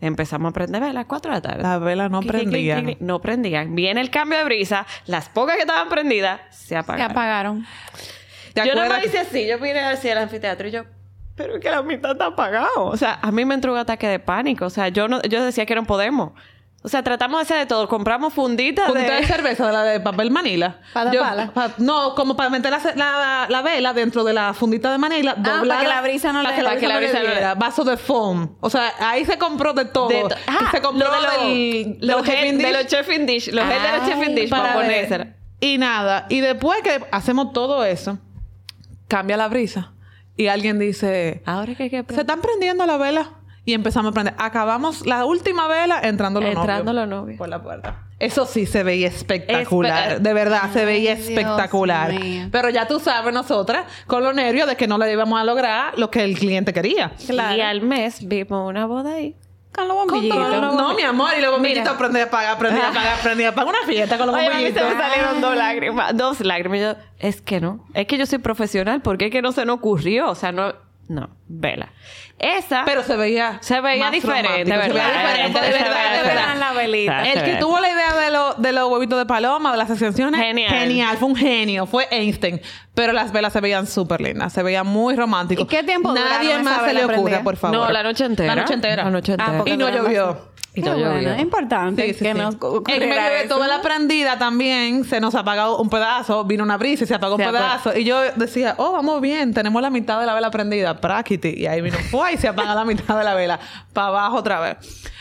[0.00, 1.62] Empezamos a prender velas a las 4 de la tarde.
[1.62, 2.84] Las velas no Clic, clic, clic, prendían.
[2.84, 2.98] clic.
[3.00, 3.74] No prendían.
[3.74, 4.86] Viene el cambio de brisa.
[5.06, 7.10] Las pocas que estaban prendidas se Se apagaron.
[7.10, 7.66] apagaron.
[8.54, 9.46] ¿Te Yo no me hice así.
[9.46, 10.84] Yo vine hacia el anfiteatro y yo...
[11.34, 12.84] Pero es que la mitad está apagado.
[12.86, 14.66] O sea, a mí me entró un ataque de pánico.
[14.66, 16.32] O sea, yo no, yo decía que no podemos.
[16.80, 17.88] O sea, tratamos de hacer de todo.
[17.88, 19.26] Compramos funditas Fundita de de...
[19.26, 20.78] cerveza, de la de papel manila.
[20.94, 24.92] ¿Para Yo- pa- no, como para meter la, la- la vela dentro de la fundita
[24.92, 25.34] de manila.
[25.38, 26.88] Ah, para que la brisa no para le- que la para brisa, que
[27.24, 27.54] la brisa no le-.
[27.58, 28.56] Vaso de foam.
[28.60, 30.08] O sea, ahí se compró de todo.
[30.08, 31.46] de to- Y se compró lo de los, de
[33.26, 34.86] de dish los de los chefing dish para, para ver.
[34.86, 35.26] ponérsela.
[35.60, 36.26] Y nada.
[36.28, 38.18] Y después que hacemos todo eso,
[39.08, 39.92] cambia la brisa.
[40.36, 41.42] Y alguien dice...
[41.44, 43.30] Ahora que hay que Se están prendiendo la vela.
[43.68, 44.34] Y empezamos a prender.
[44.38, 46.94] Acabamos la última vela entrando los Entrando novios.
[46.94, 47.36] los novios.
[47.38, 48.04] Por la puerta.
[48.18, 50.12] Eso sí se veía espectacular.
[50.12, 52.12] Espe- de verdad, se veía Dios espectacular.
[52.14, 52.48] mío.
[52.50, 55.98] Pero ya tú sabes, nosotras, con los nervios de que no le íbamos a lograr
[55.98, 57.12] lo que el cliente quería.
[57.28, 59.36] Y al mes vimos una boda ahí.
[59.74, 60.74] Con los Con bombillitos.
[60.74, 63.68] no, mi amor, y los bombillitos aprendí a apagar, aprendí a apagar, aprendí a apagar.
[63.74, 64.94] Una fiesta con los Oye, a mí se bombillitos.
[64.96, 66.16] me salieron dos lágrimas.
[66.16, 66.78] Dos lágrimas.
[66.78, 67.84] Y Yo, es que no.
[67.92, 69.02] Es que yo soy profesional.
[69.02, 70.30] ¿Por qué es que no se nos ocurrió?
[70.30, 70.72] O sea, no...
[71.08, 71.30] No.
[71.48, 71.90] Vela.
[72.38, 72.84] Esa...
[72.84, 75.06] Pero se veía Se veía más diferente, se veía ¿verdad?
[75.06, 76.56] diferente, de verdad, de verdad.
[76.58, 77.22] la velita.
[77.24, 80.40] El que tuvo la idea de, lo- de los huevitos de paloma, de las ascensiones,
[80.40, 80.70] Genial.
[80.70, 82.60] genial, fue un genio, fue Einstein.
[82.94, 85.64] Pero las velas se veían súper lindas, se veían muy románticos.
[85.64, 87.42] ¿Y qué tiempo Nadie más se le prendida?
[87.42, 87.76] por favor.
[87.76, 88.54] No, la noche entera.
[88.54, 89.04] La noche entera.
[89.04, 89.58] La noche entera.
[89.58, 90.48] Ah, Y no llovió.
[90.78, 91.10] Y Qué no llovió.
[91.12, 91.30] bueno.
[91.32, 92.38] Es importante Sí, sí, que sí.
[92.38, 92.54] nos
[92.88, 93.48] En medio de eso.
[93.54, 97.36] toda la prendida también se nos apagó un pedazo, vino una brisa y se apagó
[97.36, 97.64] Se un apagó.
[97.64, 97.98] pedazo.
[97.98, 101.40] Y yo decía, oh, vamos bien, tenemos la mitad de la vela prendida, prácti.
[101.56, 102.34] Y ahí vino, ¡fue!
[102.34, 103.58] y se apaga la mitad de la vela,
[103.92, 104.76] para abajo otra vez.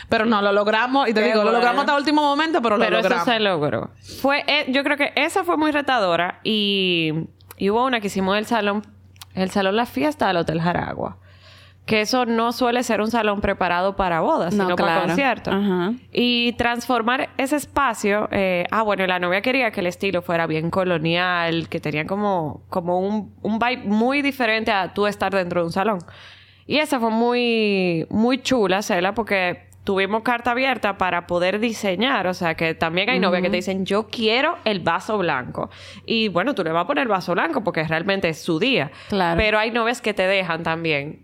[0.09, 2.77] Pero no, lo logramos, y te Qué digo, lo logramos hasta el último momento, pero
[2.77, 3.25] lo Pero eso logramos.
[3.33, 3.89] se logró.
[4.21, 7.11] Fue, eh, yo creo que esa fue muy retadora y,
[7.57, 8.83] y hubo una que hicimos el salón,
[9.33, 11.17] el salón La Fiesta del Hotel Jaragua.
[11.87, 15.55] Que eso no suele ser un salón preparado para bodas, No, sino para conciertos.
[16.11, 18.27] Y transformar ese espacio...
[18.31, 22.61] eh, ah, bueno, la novia quería que el estilo fuera bien colonial, que tenía como,
[22.69, 25.99] como un, un vibe muy diferente a tú estar dentro de un salón.
[26.67, 32.27] Y esa fue muy, muy chula hacerla porque tuvimos carta abierta para poder diseñar.
[32.27, 35.69] O sea, que también hay novias que te dicen, yo quiero el vaso blanco.
[36.05, 38.91] Y bueno, tú le vas a poner el vaso blanco porque realmente es su día.
[39.07, 39.37] Claro.
[39.37, 41.21] Pero hay novias que te dejan también.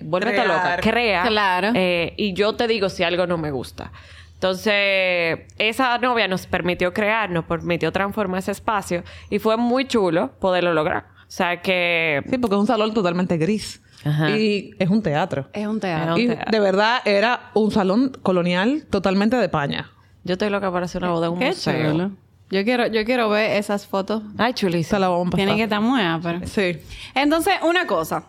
[0.00, 0.48] Vuélvete Crear.
[0.48, 0.76] loca.
[0.80, 1.22] Crea.
[1.26, 1.70] Claro.
[1.74, 3.92] Eh, y yo te digo si algo no me gusta.
[4.34, 10.32] Entonces, esa novia nos permitió crear, nos permitió transformar ese espacio y fue muy chulo
[10.40, 11.06] poderlo lograr.
[11.20, 12.22] O sea que...
[12.28, 13.80] Sí, porque es un salón totalmente gris.
[14.04, 14.30] Ajá.
[14.30, 15.48] Y es un teatro.
[15.52, 16.18] Es un teatro.
[16.18, 19.90] Y de verdad era un salón colonial totalmente de paña.
[20.24, 21.92] Yo estoy loca para hacer una boda en un Qué museo.
[21.92, 22.10] chulo.
[22.50, 24.22] Yo quiero, yo quiero ver esas fotos.
[24.36, 24.96] Ay, chulísimo.
[24.96, 25.36] Se la vamos a pasar.
[25.36, 26.78] Tienen que estar muy pero Sí.
[27.14, 28.24] Entonces, una cosa.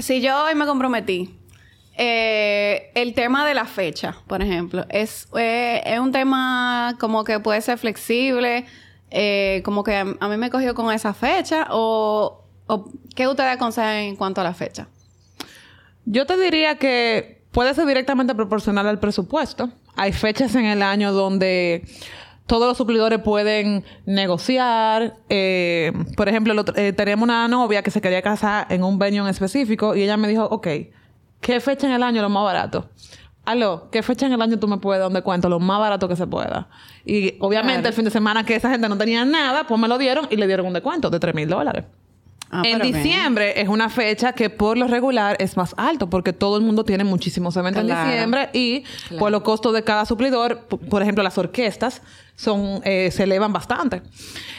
[0.00, 1.38] Si yo hoy me comprometí,
[1.96, 7.38] eh, el tema de la fecha, por ejemplo, es, eh, es un tema como que
[7.40, 8.66] puede ser flexible,
[9.10, 13.50] eh, como que a, a mí me cogió con esa fecha, o, o ¿qué ustedes
[13.50, 14.88] aconsejan en cuanto a la fecha?
[16.04, 19.70] Yo te diría que puede ser directamente proporcional al presupuesto.
[19.96, 21.84] Hay fechas en el año donde
[22.46, 25.16] todos los suplidores pueden negociar.
[25.28, 29.20] Eh, por ejemplo, otro- eh, teníamos una novia que se quería casar en un venue
[29.20, 30.66] en específico y ella me dijo, ok,
[31.40, 32.88] ¿qué fecha en el año es lo más barato?
[33.46, 35.50] aló, ¿qué fecha en el año tú me puedes dar un descuento?
[35.50, 36.66] Lo más barato que se pueda.
[37.04, 39.98] Y obviamente el fin de semana que esa gente no tenía nada, pues me lo
[39.98, 41.84] dieron y le dieron un descuento de 3 mil dólares.
[42.56, 42.94] Ah, en bien.
[42.94, 46.84] diciembre es una fecha que por lo regular es más alto porque todo el mundo
[46.84, 48.02] tiene muchísimos eventos Claro.
[48.02, 48.84] en diciembre y
[49.18, 52.00] por los costos de cada suplidor, por ejemplo, las orquestas
[52.36, 54.02] son eh, se elevan bastante.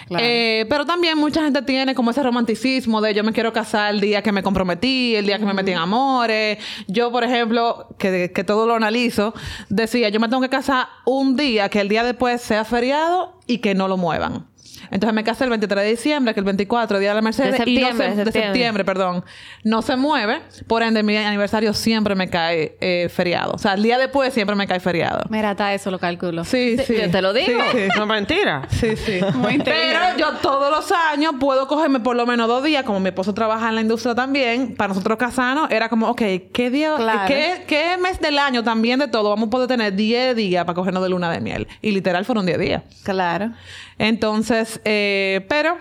[0.08, 0.23] Claro.
[0.25, 3.99] Eh, pero también mucha gente tiene como ese romanticismo de yo me quiero casar el
[4.01, 6.58] día que me comprometí, el día que me metí en amores.
[6.88, 9.34] Yo, por ejemplo, que, que todo lo analizo,
[9.69, 13.58] decía, yo me tengo que casar un día que el día después sea feriado y
[13.60, 14.45] que no lo muevan.
[14.91, 17.69] Entonces me casé el 23 de diciembre, que el 24, Día de la Mercedes, De
[17.69, 18.48] y no septiembre, se- de de septiembre.
[18.54, 19.24] septiembre, perdón,
[19.63, 20.41] no se mueve.
[20.67, 23.54] Por ende, mi aniversario siempre me cae eh, feriado.
[23.54, 25.21] O sea, el día después siempre me cae feriado.
[25.30, 26.43] Mira, hasta eso lo calculo.
[26.43, 26.95] Sí, sí.
[27.02, 27.60] Yo te lo digo.
[27.71, 27.88] Sí, sí.
[27.95, 28.62] No es mentira.
[28.69, 29.19] Sí, sí.
[29.36, 29.58] Muy.
[29.60, 33.34] Pero yo todos los años puedo cogerme por lo menos dos días, como mi esposo
[33.34, 36.21] trabaja en la industria también, para nosotros casarnos, era como, ok,
[36.54, 37.28] ¿qué día, Claro.
[37.28, 40.76] qué, qué mes del año también de todo vamos a poder tener 10 días para
[40.76, 41.67] cogernos de luna de miel?
[41.82, 42.84] Y literal fueron 10 días.
[43.04, 43.52] Claro.
[43.98, 45.77] Entonces, eh, pero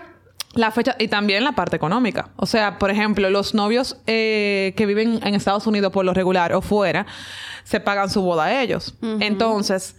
[0.53, 2.29] la fecha y también la parte económica.
[2.37, 6.53] O sea, por ejemplo, los novios eh, que viven en Estados Unidos por lo regular
[6.53, 7.05] o fuera,
[7.63, 8.95] se pagan su boda a ellos.
[9.19, 9.95] Entonces,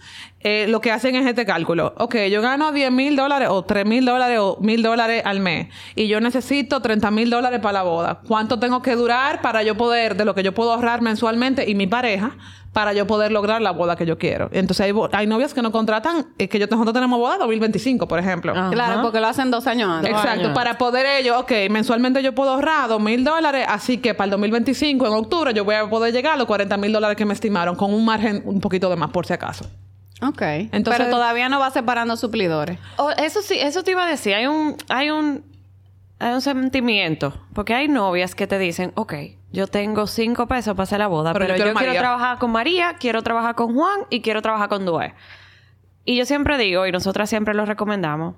[0.49, 1.93] eh, lo que hacen es este cálculo.
[1.99, 5.67] Ok, yo gano 10 mil dólares o 3 mil dólares o mil dólares al mes
[5.97, 8.21] y yo necesito 30 mil dólares para la boda.
[8.29, 11.75] ¿Cuánto tengo que durar para yo poder, de lo que yo puedo ahorrar mensualmente y
[11.75, 12.37] mi pareja,
[12.73, 14.49] para yo poder lograr la boda que yo quiero?
[14.53, 18.07] Entonces, hay, bo- hay novias que no contratan, eh, que yo, nosotros tenemos boda 2025,
[18.07, 18.53] por ejemplo.
[18.71, 20.11] Claro, porque lo hacen dos años antes.
[20.11, 20.53] Exacto, años.
[20.55, 24.31] para poder ello, ok, mensualmente yo puedo ahorrar dos mil dólares, así que para el
[24.31, 27.35] 2025, en octubre, yo voy a poder llegar a los 40 mil dólares que me
[27.35, 29.65] estimaron, con un margen un poquito de más, por si acaso.
[30.23, 30.43] Ok.
[30.43, 32.79] Entonces- Pero todavía no va separando suplidores.
[32.97, 34.35] Oh, eso sí, eso te iba a decir.
[34.35, 35.45] Hay un, hay un,
[36.19, 37.35] hay un sentimiento.
[37.53, 39.15] Porque hay novias que te dicen, ok,
[39.53, 42.01] yo tengo cinco pesos para hacer la boda, Pero pero, yo quiero quiero María".
[42.01, 45.15] trabajar con María, quiero trabajar con Juan y quiero trabajar con Due.
[46.05, 48.37] Y yo siempre digo, y nosotras siempre lo recomendamos,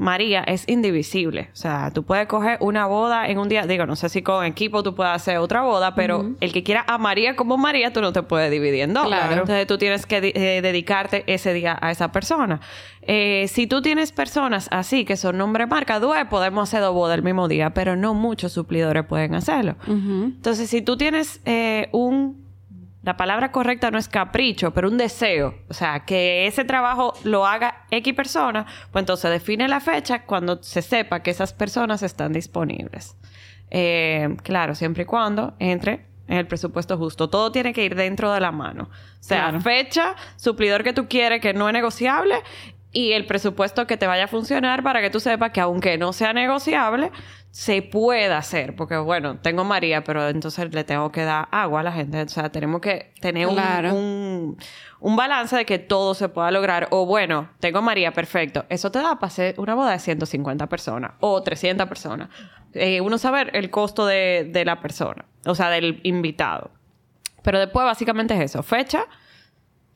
[0.00, 1.50] María es indivisible.
[1.52, 3.66] O sea, tú puedes coger una boda en un día.
[3.66, 6.86] Digo, no sé si con equipo tú puedes hacer otra boda, pero el que quiera
[6.88, 9.06] a María como María, tú no te puedes dividir en dos.
[9.06, 9.32] Claro.
[9.32, 12.62] Entonces tú tienes que eh, dedicarte ese día a esa persona.
[13.02, 17.18] Eh, si tú tienes personas así, que son nombre marca, Due, podemos hacer dos bodas
[17.18, 19.76] el mismo día, pero no muchos suplidores pueden hacerlo.
[19.86, 22.49] Entonces, si tú tienes eh, un
[23.02, 25.54] la palabra correcta no es capricho, pero un deseo.
[25.68, 30.62] O sea, que ese trabajo lo haga X persona, pues entonces define la fecha cuando
[30.62, 33.16] se sepa que esas personas están disponibles.
[33.70, 37.28] Eh, claro, siempre y cuando entre en el presupuesto justo.
[37.28, 38.84] Todo tiene que ir dentro de la mano.
[38.84, 39.60] O sea, Claro.
[39.62, 42.36] fecha, suplidor que tú quieres que no es negociable
[42.92, 46.12] y el presupuesto que te vaya a funcionar para que tú sepas que aunque no
[46.12, 47.12] sea negociable,
[47.52, 48.74] se pueda hacer.
[48.74, 52.20] Porque bueno, tengo María, pero entonces le tengo que dar agua a la gente.
[52.22, 53.46] O sea, tenemos que tener
[53.92, 54.56] un-
[55.00, 56.88] un balance de que todo se pueda lograr.
[56.90, 58.64] O bueno, tengo María, perfecto.
[58.68, 62.28] Eso te da para hacer una boda de 150 personas o 300 personas.
[62.74, 66.70] Eh, uno saber el costo de, de la persona, o sea, del invitado.
[67.42, 69.04] Pero después básicamente es eso, fecha,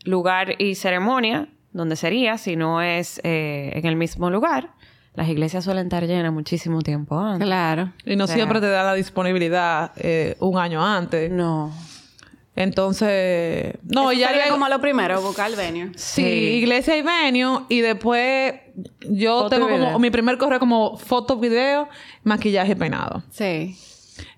[0.04, 4.70] lugar y ceremonia, donde sería, si no es eh, en el mismo lugar.
[5.14, 7.46] Las iglesias suelen estar llenas muchísimo tiempo antes.
[7.46, 7.92] Claro.
[8.06, 11.30] Y no O sea, siempre te da la disponibilidad eh, un año antes.
[11.30, 11.72] No.
[12.56, 15.90] Entonces, no, Eso ya sería como lo primero, buscar el venue.
[15.96, 16.22] Sí, Sí.
[16.22, 17.62] iglesia y venue.
[17.68, 18.54] Y después
[19.08, 21.88] yo Foto tengo como mi primer correo como foto, video,
[22.22, 23.22] maquillaje y peinado.
[23.30, 23.76] Sí.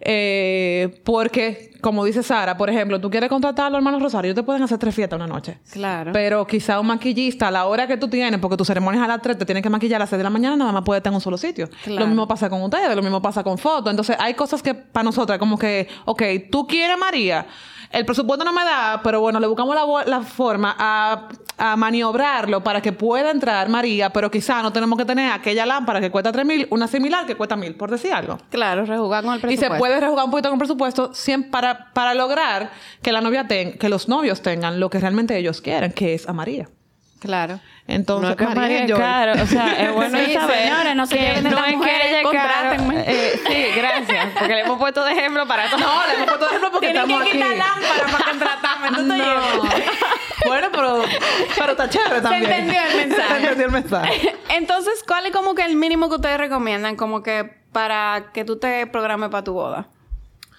[0.00, 4.36] Eh, porque, como dice Sara, por ejemplo, tú quieres contratar a los hermanos Rosario, ellos
[4.36, 5.58] te pueden hacer tres fiestas una noche.
[5.70, 6.12] Claro.
[6.12, 9.08] Pero quizá un maquillista a la hora que tú tienes, porque tu ceremonia es a
[9.08, 10.98] las 3, te tienes que maquillar a las 6 de la mañana, nada más puede
[10.98, 11.68] estar en un solo sitio.
[11.84, 12.00] Claro.
[12.00, 13.90] Lo mismo pasa con ustedes, lo mismo pasa con fotos.
[13.90, 17.46] Entonces, hay cosas que para nosotras, como que, ok, tú quieres María,
[17.90, 22.62] el presupuesto no me da, pero bueno, le buscamos la, la forma a, a maniobrarlo
[22.62, 26.32] para que pueda entrar María, pero quizá no tenemos que tener aquella lámpara que cuesta
[26.32, 28.38] 3 mil, una similar que cuesta mil, por decir algo.
[28.50, 29.74] Claro, rejugar con el Y presupuesto.
[29.74, 32.70] se puede rejugar un poquito con el presupuesto siempre para, para lograr
[33.02, 36.28] que la novia ten, que los novios tengan lo que realmente ellos quieren, que es
[36.28, 36.68] a María.
[37.20, 37.60] Claro.
[37.88, 39.32] Entonces, no es que María caro.
[39.40, 42.30] O sea, es bueno Sí, saber señores, no se que de no es que ella
[42.32, 42.92] caro.
[43.06, 44.26] Eh, sí, gracias.
[44.36, 45.78] Porque le hemos puesto de ejemplo para todo.
[45.80, 47.38] No, le hemos puesto ejemplo porque Tienen estamos que aquí.
[47.38, 48.88] quitar lámpara para contratarme.
[48.88, 49.54] ¿Tú te llevas?
[49.56, 49.62] No.
[50.46, 51.04] bueno, pero,
[51.56, 52.42] pero está chévere también.
[52.44, 53.28] entendió el mensaje.
[53.28, 54.36] Se entendió el mensaje.
[54.48, 58.58] Entonces, ¿cuál es como que el mínimo que ustedes recomiendan como que para que tú
[58.58, 59.86] te programes para tu boda?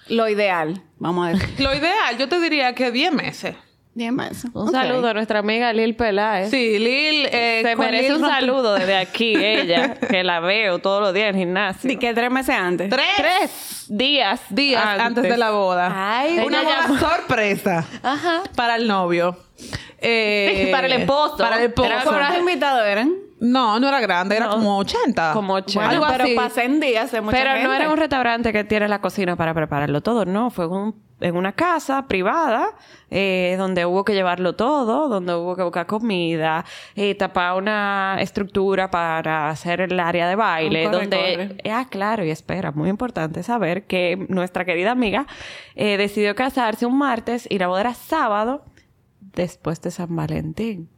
[0.08, 1.60] Lo ideal, vamos a decir.
[1.60, 3.54] Lo ideal, yo te diría que 10 meses.
[3.98, 4.50] 10 meses.
[4.54, 6.50] Un saludo a nuestra amiga Lil Peláez.
[6.50, 7.26] Sí, Lil...
[7.30, 11.12] eh, Se merece Lil un rompe- saludo desde aquí, ella, que la veo todos los
[11.12, 11.90] días en el gimnasio.
[11.90, 12.88] ¿Y que tres meses antes?
[12.90, 14.40] Tres, Tres días.
[14.50, 15.24] días antes.
[15.24, 15.92] de la boda.
[16.20, 18.42] Ay, Una boda llamó- sorpresa Ajá.
[18.54, 19.36] para el novio.
[20.00, 21.36] Eh, Para el esposo.
[21.38, 21.88] Para el esposo.
[21.88, 23.12] Era ¿Cuántos invitados eran?
[23.40, 24.52] No, no era grande, era No.
[24.52, 25.32] como 80.
[25.32, 25.80] Como 80.
[25.88, 26.34] Bueno, Algo pero así.
[26.34, 29.54] pasé en días de mucha Pero no era un restaurante que tiene la cocina para
[29.54, 30.50] prepararlo todo, no.
[30.50, 32.74] Fue un- en una casa privada
[33.10, 38.90] eh, donde hubo que llevarlo todo, donde hubo que buscar comida, eh, tapar una estructura
[38.90, 41.16] para hacer el área de baile, corre, donde...
[41.16, 41.70] corre.
[41.70, 45.26] Ah, claro, y espera, muy importante saber que nuestra querida amiga
[45.74, 48.64] eh, decidió casarse un martes y la boda era sábado
[49.20, 50.88] después de San Valentín.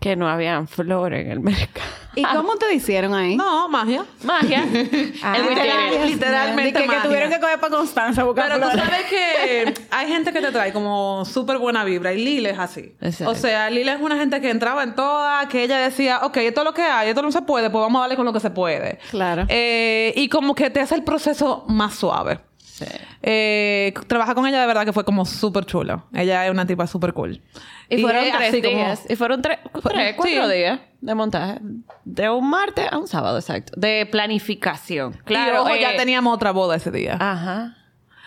[0.00, 1.88] Que no habían flores en el mercado.
[2.14, 3.36] ¿Y cómo te hicieron ahí?
[3.36, 4.04] No, magia.
[4.24, 4.62] Magia.
[4.66, 6.04] Dios mío.
[6.06, 8.88] literalmente que, que tuvieron que coger para Constanza a buscar Pero tú flores.
[8.88, 12.94] sabes que hay gente que te trae como súper buena vibra y Lila es así.
[13.00, 13.32] Exacto.
[13.32, 16.60] O sea, Lila es una gente que entraba en toda, que ella decía, ok, esto
[16.60, 18.40] es lo que hay, esto no se puede, pues vamos a darle con lo que
[18.40, 18.98] se puede.
[19.10, 19.46] Claro.
[19.48, 22.40] Eh, y como que te hace el proceso más suave.
[22.78, 22.84] Sí.
[23.22, 26.04] Eh, trabajar con ella de verdad que fue como súper chulo.
[26.14, 27.42] Ella es una tipa súper cool.
[27.88, 29.02] Y fueron es tres como- días.
[29.08, 30.52] Y fueron tres, tres cuatro sí.
[30.56, 31.58] días de montaje.
[32.04, 33.72] De un martes a un sábado, exacto.
[33.76, 35.14] De planificación.
[35.24, 37.16] Claro, ojo, eh, ya teníamos otra boda ese día.
[37.18, 37.74] Ajá.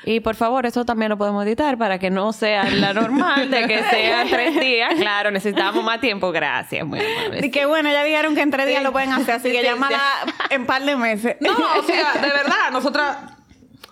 [0.03, 3.67] Y por favor, eso también lo podemos editar para que no sea la normal de
[3.67, 4.95] que sean tres días.
[4.95, 6.31] Claro, necesitamos más tiempo.
[6.31, 7.45] Gracias, muy amable.
[7.45, 9.63] Y que bueno, ya dijeron que en tres días lo pueden hacer, así que Sí,
[9.63, 10.01] llámala
[10.49, 11.35] en par de meses.
[11.39, 13.15] No, o sea, de verdad, nosotras,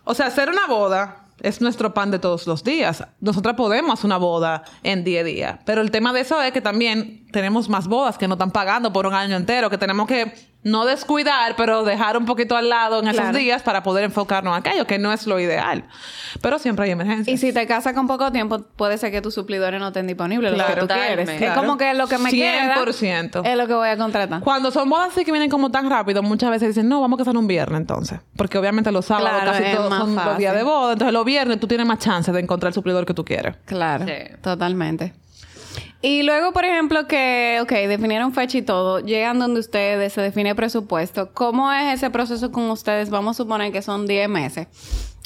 [0.10, 3.04] o sea, hacer una boda es nuestro pan de todos los días.
[3.22, 6.62] Nosotras podemos hacer una boda en 10 días, pero el tema de eso es que
[6.62, 10.34] también tenemos más bodas que no están pagando por un año entero, que tenemos que
[10.62, 13.38] no descuidar, pero dejar un poquito al lado en esos Claro.
[13.38, 15.86] días para poder enfocarnos en aquello, que no es lo ideal.
[16.42, 17.34] Pero siempre hay emergencias.
[17.34, 20.52] Y si te casas con poco tiempo, puede ser que tus suplidores no estén disponibles,
[20.52, 20.74] lo Claro.
[20.76, 21.10] que tú quieres.
[21.20, 21.46] Totalmente.
[21.48, 23.42] Es como que lo que me queda 100%.
[23.46, 24.42] es lo que voy a contratar.
[24.42, 27.24] Cuando son bodas así que vienen como tan rápido, muchas veces dicen, no, vamos a
[27.24, 28.20] casar un viernes entonces.
[28.36, 30.94] Porque obviamente los sábados Claro, casi todos son los días de boda.
[30.94, 33.56] Entonces los viernes tú tienes más chance de encontrar el suplidor que tú quieres.
[33.66, 34.14] Claro, Sí.
[34.42, 35.14] totalmente.
[36.02, 40.56] Y luego, por ejemplo, que, ok, definieron fecha y todo, llegan donde ustedes, se define
[40.56, 41.34] presupuesto.
[41.34, 43.10] ¿Cómo es ese proceso con ustedes?
[43.10, 44.68] Vamos a suponer que son 10 meses.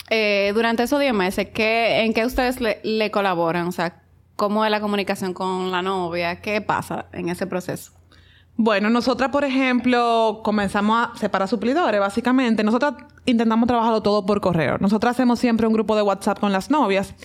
[0.09, 3.67] Eh, durante esos 10 meses, ¿qué, ¿en qué ustedes le, le colaboran?
[3.67, 4.01] O sea,
[4.35, 6.41] ¿cómo es la comunicación con la novia?
[6.41, 7.91] ¿Qué pasa en ese proceso?
[8.55, 12.63] Bueno, nosotras, por ejemplo, comenzamos a separar suplidores, básicamente.
[12.63, 12.93] Nosotras
[13.25, 14.77] intentamos trabajarlo todo por correo.
[14.79, 17.15] Nosotras hacemos siempre un grupo de WhatsApp con las novias,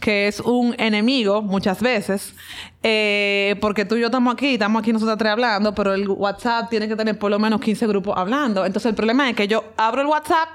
[0.00, 2.34] que es un enemigo muchas veces,
[2.82, 6.70] eh, porque tú y yo estamos aquí, estamos aquí nosotras tres hablando, pero el WhatsApp
[6.70, 8.64] tiene que tener por lo menos 15 grupos hablando.
[8.64, 10.48] Entonces, el problema es que yo abro el WhatsApp,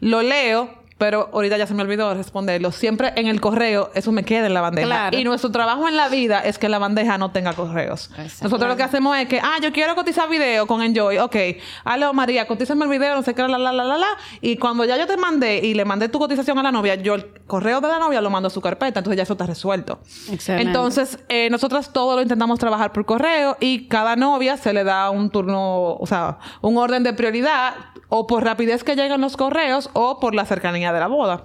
[0.00, 2.72] lo leo, pero ahorita ya se me olvidó responderlo.
[2.72, 4.86] Siempre en el correo, eso me queda en la bandeja.
[4.86, 5.18] Claro.
[5.18, 8.10] Y nuestro trabajo en la vida es que la bandeja no tenga correos.
[8.18, 8.44] Exacto.
[8.44, 11.16] Nosotros lo que hacemos es que, ah, yo quiero cotizar video con Enjoy.
[11.16, 11.36] Ok,
[11.84, 14.08] aló María, cotízame el video, no sé qué, la, la, la, la, la.
[14.42, 17.14] Y cuando ya yo te mandé y le mandé tu cotización a la novia, yo
[17.14, 20.00] el correo de la novia lo mando a su carpeta, entonces ya eso está resuelto.
[20.30, 20.68] Excelente.
[20.68, 25.08] Entonces, eh, nosotras todo lo intentamos trabajar por correo y cada novia se le da
[25.08, 27.72] un turno, o sea, un orden de prioridad
[28.10, 31.42] o por rapidez que llegan los correos o por la cercanía de la boda.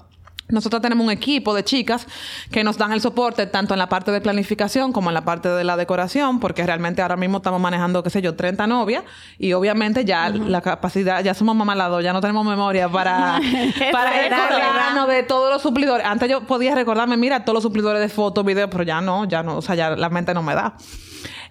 [0.47, 2.05] Nosotros tenemos un equipo de chicas
[2.51, 5.49] que nos dan el soporte tanto en la parte de planificación como en la parte
[5.49, 9.03] de la decoración, porque realmente ahora mismo estamos manejando, qué sé yo, 30 novias
[9.39, 13.39] y obviamente ya la capacidad, ya somos mamalados, ya no tenemos memoria para,
[13.91, 16.05] para recordarnos de todos los suplidores.
[16.05, 19.41] Antes yo podía recordarme, mira, todos los suplidores de fotos, videos, pero ya no, ya
[19.41, 20.75] no, o sea, ya la mente no me da.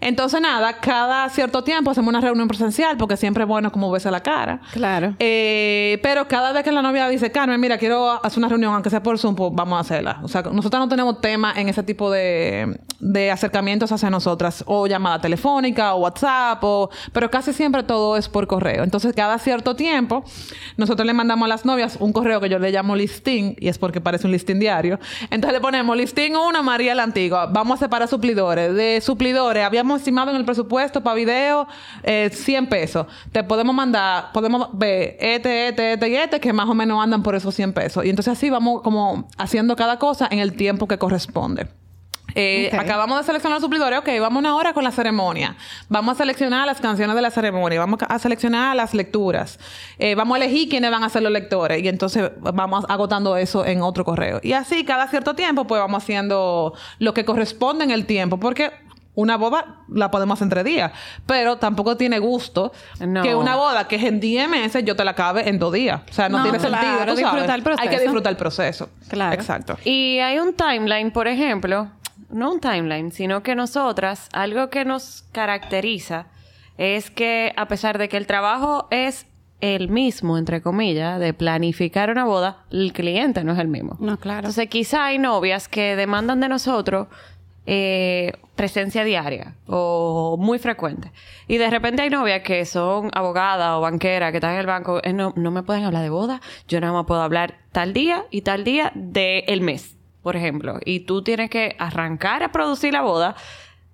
[0.05, 4.11] Entonces, nada, cada cierto tiempo hacemos una reunión presencial porque siempre es bueno como verse
[4.11, 4.61] la cara.
[4.73, 5.17] Claro.
[5.19, 8.91] Eh, pero cada vez que la novia dice, Carmen, mira, quiero hacer una reunión, aunque
[8.91, 10.21] sea por Zoom, pues vamos a hacerla.
[10.23, 14.87] O sea, nosotros no tenemos tema en ese tipo de, de acercamientos hacia nosotras, o
[14.87, 18.85] llamada telefónica, o WhatsApp, o, pero casi siempre todo es por correo.
[18.85, 20.23] Entonces, cada cierto tiempo,
[20.77, 23.79] nosotros le mandamos a las novias un correo que yo le llamo listing, y es
[23.79, 24.99] porque parece un listing diario.
[25.31, 27.47] Entonces le ponemos listing 1, María la Antigua.
[27.47, 28.75] Vamos a separar suplidores.
[28.75, 31.67] De suplidores, habíamos estimado en el presupuesto para video
[32.03, 33.07] eh, 100 pesos.
[33.33, 37.23] Te podemos mandar, podemos ver este, este, este y este que más o menos andan
[37.23, 38.05] por esos 100 pesos.
[38.05, 41.69] Y entonces así vamos como haciendo cada cosa en el tiempo que corresponde.
[42.35, 42.71] Eh.
[42.77, 43.99] Acabamos de seleccionar los suplidores.
[43.99, 45.57] Ok, vamos una hora con la ceremonia.
[45.89, 47.79] Vamos a seleccionar las canciones de la ceremonia.
[47.79, 49.59] Vamos a seleccionar las lecturas.
[49.99, 51.83] Eh, vamos a elegir quiénes van a ser los lectores.
[51.83, 54.41] Y entonces vamos agotando eso en otro correo.
[54.43, 58.39] Y así, cada cierto tiempo, pues vamos haciendo lo que corresponde en el tiempo.
[58.39, 58.73] Porque
[59.15, 60.93] una boda la podemos hacer entre días.
[61.27, 63.23] Pero tampoco tiene gusto No.
[63.23, 66.01] que una boda que es en 10 meses yo te la acabe en dos días.
[66.11, 67.15] O sea, no, No, tiene claro, sentido.
[67.15, 67.79] tú sabes.
[67.81, 68.89] Hay que disfrutar el proceso.
[69.09, 69.35] Claro.
[69.35, 69.77] Exacto.
[69.85, 71.89] Y hay un timeline, por ejemplo,
[72.31, 76.27] no un timeline, sino que nosotras, algo que nos caracteriza
[76.77, 79.27] es que a pesar de que el trabajo es
[79.61, 83.97] el mismo, entre comillas, de planificar una boda, el cliente no es el mismo.
[84.01, 84.41] No, claro.
[84.41, 87.07] Entonces, quizá hay novias que demandan de nosotros
[87.67, 91.13] eh, presencia diaria o muy frecuente.
[91.49, 95.01] Y de repente hay novias que son abogadas o banqueras que están en el banco,
[95.03, 98.27] eh, no, no me pueden hablar de boda, yo nada más puedo hablar tal día
[98.31, 100.79] y tal día del mes, por ejemplo.
[100.85, 103.35] Y tú tienes que arrancar a producir la boda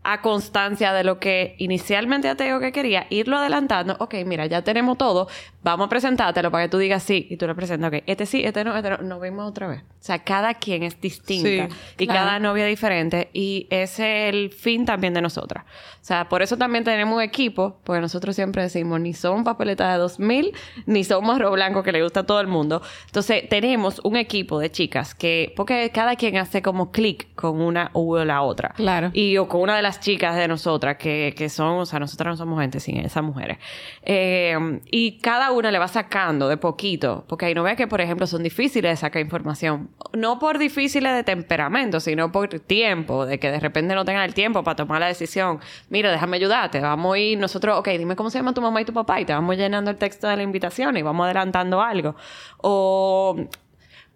[0.03, 4.47] a constancia de lo que inicialmente ya te digo que quería, irlo adelantando, ok, mira,
[4.47, 5.29] ya tenemos todo,
[5.63, 8.43] vamos a presentártelo para que tú digas sí, y tú le presentas, ok, este sí,
[8.43, 9.83] este no, este no, nos vimos otra vez.
[9.83, 12.27] O sea, cada quien es distinta Sí, y claro.
[12.27, 15.65] cada novia diferente y ese es el fin también de nosotras.
[16.01, 19.93] O sea, por eso también tenemos un equipo, porque nosotros siempre decimos, ni son papeletas
[19.93, 20.53] de 2000,
[20.87, 22.81] ni somos arroz blanco que le gusta a todo el mundo.
[23.07, 27.91] Entonces, tenemos un equipo de chicas que, porque cada quien hace como clic con una
[27.93, 28.71] u la otra.
[28.71, 29.11] Claro.
[29.13, 32.32] Y o con una de las chicas de nosotras, que, que son, o sea, nosotras
[32.32, 33.59] no somos gente sin esas mujeres.
[34.03, 38.28] Eh, y cada una le va sacando de poquito, porque hay novias que, por ejemplo,
[38.28, 39.91] son difíciles de sacar información.
[40.12, 44.34] No por difíciles de temperamento, sino por tiempo, de que de repente no tengan el
[44.34, 45.59] tiempo para tomar la decisión.
[45.88, 48.84] Mira, déjame ayudarte, vamos a ir nosotros, ok, dime cómo se llama tu mamá y
[48.84, 52.14] tu papá, y te vamos llenando el texto de la invitación y vamos adelantando algo.
[52.59, 53.36] O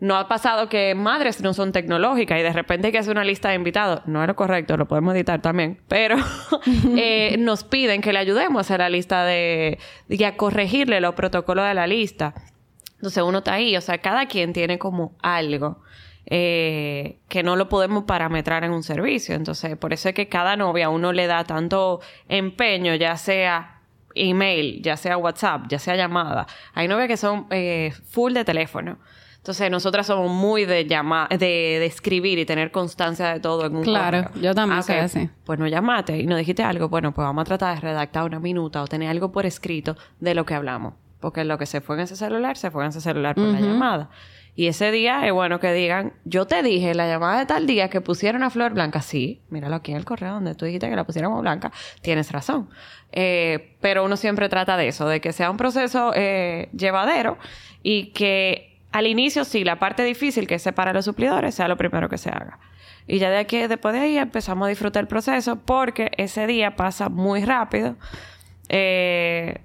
[0.04, 3.24] no ha pasado que madres no son tecnológicas y de repente hay que hacer una
[3.24, 4.02] lista de invitados.
[4.04, 5.80] No es lo correcto, lo podemos editar también.
[5.88, 6.16] Pero
[6.98, 9.78] eh, nos piden que le ayudemos a hacer la lista de...
[10.10, 12.34] y a corregirle los protocolos de la lista.
[12.96, 13.78] Entonces uno está ahí.
[13.78, 15.78] O sea, cada quien tiene como algo
[16.26, 19.34] eh, que no lo podemos parametrar en un servicio.
[19.34, 23.80] Entonces, por eso es que cada novia uno le da tanto empeño, ya sea
[24.14, 26.46] email, ya sea WhatsApp, ya sea llamada.
[26.74, 28.98] Hay novias que son eh, full de teléfono.
[29.44, 33.76] Entonces, nosotras somos muy de llamar, de, de escribir y tener constancia de todo en
[33.76, 35.28] un Claro, yo también Ah, soy así.
[35.44, 36.88] Pues no llamaste y no dijiste algo.
[36.88, 40.34] Bueno, pues vamos a tratar de redactar una minuta o tener algo por escrito de
[40.34, 40.94] lo que hablamos.
[41.20, 43.60] Porque lo que se fue en ese celular, se fue en ese celular por la
[43.60, 44.08] llamada.
[44.56, 47.90] Y ese día es bueno que digan, yo te dije la llamada de tal día
[47.90, 49.02] que pusieron a flor blanca.
[49.02, 51.70] Sí, míralo aquí en el correo donde tú dijiste que la pusiéramos blanca.
[52.00, 52.70] Tienes razón.
[53.12, 57.36] Eh, pero uno siempre trata de eso, de que sea un proceso eh, llevadero
[57.82, 61.76] y que al inicio sí, la parte difícil que es separar los suplidores sea lo
[61.76, 62.60] primero que se haga.
[63.08, 66.76] Y ya de aquí, después de ahí, empezamos a disfrutar el proceso porque ese día
[66.76, 67.96] pasa muy rápido.
[68.68, 69.62] Eh,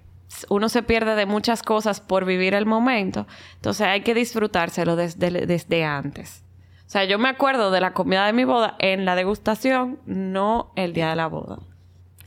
[0.50, 3.28] uno se pierde de muchas cosas por vivir el momento.
[3.58, 6.44] Entonces hay que disfrutárselo desde, desde antes.
[6.88, 10.72] O sea, yo me acuerdo de la comida de mi boda en la degustación, no
[10.76, 11.60] el día de la boda.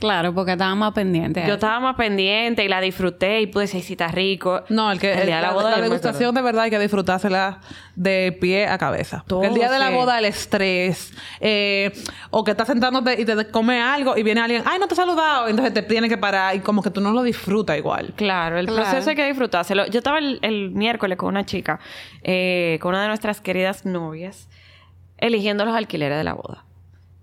[0.03, 1.45] Claro, porque estaba más pendiente.
[1.47, 4.65] Yo estaba más pendiente y la disfruté y pude decir si está rico.
[4.69, 6.71] No, el que El día de la la, boda la me degustación de verdad hay
[6.71, 7.61] que disfrutársela
[7.95, 9.23] de pie a cabeza.
[9.29, 11.93] Todo, el día de la boda, el estrés, eh,
[12.31, 14.97] o que estás sentándote y te come algo y viene alguien, ay, no te he
[14.97, 18.13] saludado, entonces te tiene que parar y como que tú no lo disfrutas igual.
[18.17, 18.83] Claro, el Claro.
[18.83, 19.87] proceso hay que disfrutárselo.
[19.87, 21.79] Yo estaba el, el miércoles con una chica,
[22.25, 24.49] eh, con una de nuestras queridas novias,
[25.19, 26.65] eligiendo los alquileres de la boda.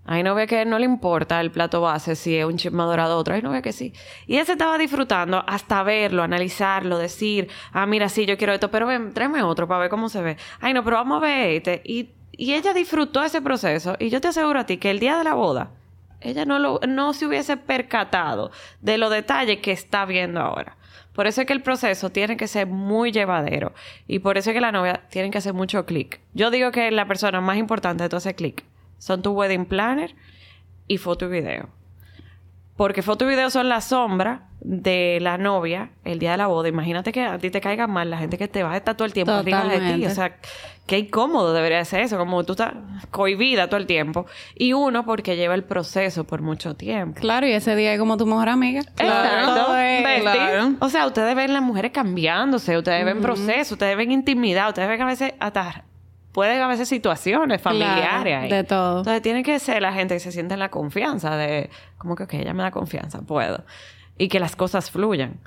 [0.06, 3.34] Hay novia que no le importa el plato base, si es un chisme dorado otro.
[3.34, 3.92] Hay novia que sí.
[4.26, 8.70] Y ella se estaba disfrutando hasta verlo, analizarlo, decir, ah, mira, sí, yo quiero esto,
[8.70, 10.36] pero ven, tráeme otro para ver cómo se ve.
[10.60, 11.82] Ay, no, pero vamos a ver este.
[11.84, 13.96] Y, y ella disfrutó ese proceso.
[13.98, 15.70] Y yo te aseguro a ti que el día de la boda,
[16.20, 20.76] ella no, lo, no se hubiese percatado de los detalles que está viendo ahora.
[21.12, 23.74] Por eso es que el proceso tiene que ser muy llevadero.
[24.06, 26.20] Y por eso es que la novia tiene que hacer mucho clic.
[26.34, 28.64] Yo digo que la persona más importante de todo ese clic
[29.00, 30.14] son tu wedding planner
[30.86, 31.68] y foto y video.
[32.76, 36.68] Porque foto y video son la sombra de la novia el día de la boda.
[36.68, 39.04] Imagínate que a ti te caiga mal la gente que te va a estar todo
[39.06, 40.06] el tiempo arriba de ti.
[40.06, 40.36] O sea,
[40.86, 42.16] qué incómodo debería ser eso.
[42.16, 42.72] Como tú estás
[43.10, 44.24] cohibida todo el tiempo.
[44.54, 47.20] Y uno porque lleva el proceso por mucho tiempo.
[47.20, 48.80] Claro, y ese día es como tu mejor amiga.
[48.80, 50.76] Es- claro.
[50.80, 55.02] O sea, ustedes ven las mujeres cambiándose, ustedes ven procesos, ustedes ven intimidad, ustedes ven
[55.02, 55.84] a veces hasta
[56.32, 58.22] pueden a veces situaciones familiares.
[58.22, 58.50] Claro, ahí.
[58.50, 58.98] de todo.
[58.98, 62.24] Entonces tiene que ser la gente que se siente en la confianza de como que
[62.24, 63.64] ok, ella me da confianza, puedo.
[64.18, 65.40] Y que las cosas fluyan.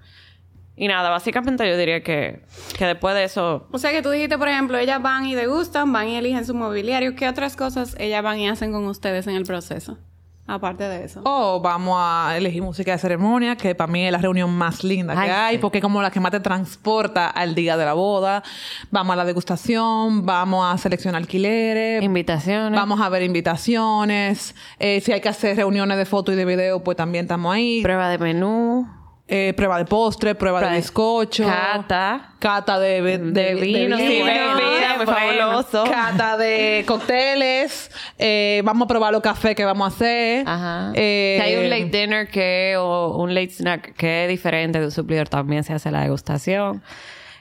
[0.75, 2.41] Y nada, básicamente yo diría que,
[2.77, 5.93] que después de eso O sea que tú dijiste, por ejemplo, ellas van y degustan,
[5.93, 7.15] van y eligen su mobiliario.
[7.15, 9.99] ¿Qué otras cosas ellas van y hacen con ustedes en el proceso?
[10.45, 11.21] Aparte de eso.
[11.23, 15.13] O vamos a elegir música de ceremonia, que para mí es la reunión más linda
[15.17, 15.61] Ay, que hay, sí.
[15.61, 18.43] porque es como la que más te transporta al día de la boda.
[18.91, 22.77] Vamos a la degustación, vamos a seleccionar alquileres, invitaciones.
[22.77, 24.53] vamos a ver invitaciones.
[24.79, 27.81] Eh, si hay que hacer reuniones de foto y de video, pues también estamos ahí.
[27.81, 28.87] prueba de menú,
[29.25, 31.45] Eh, prueba de postre, prueba de bizcocho.
[31.45, 32.33] cata.
[32.39, 34.25] Cata de, de, de vino, sí, vino.
[34.25, 35.05] bebida muy bueno.
[35.05, 35.83] fabuloso.
[35.85, 37.89] Cata de cócteles.
[38.19, 40.43] eh, vamos a probar los cafés que vamos a hacer.
[40.47, 40.91] Ajá.
[40.93, 44.85] Eh, si hay un late dinner que o un late snack que es diferente de
[44.85, 46.83] un suplidor, también se hace la degustación.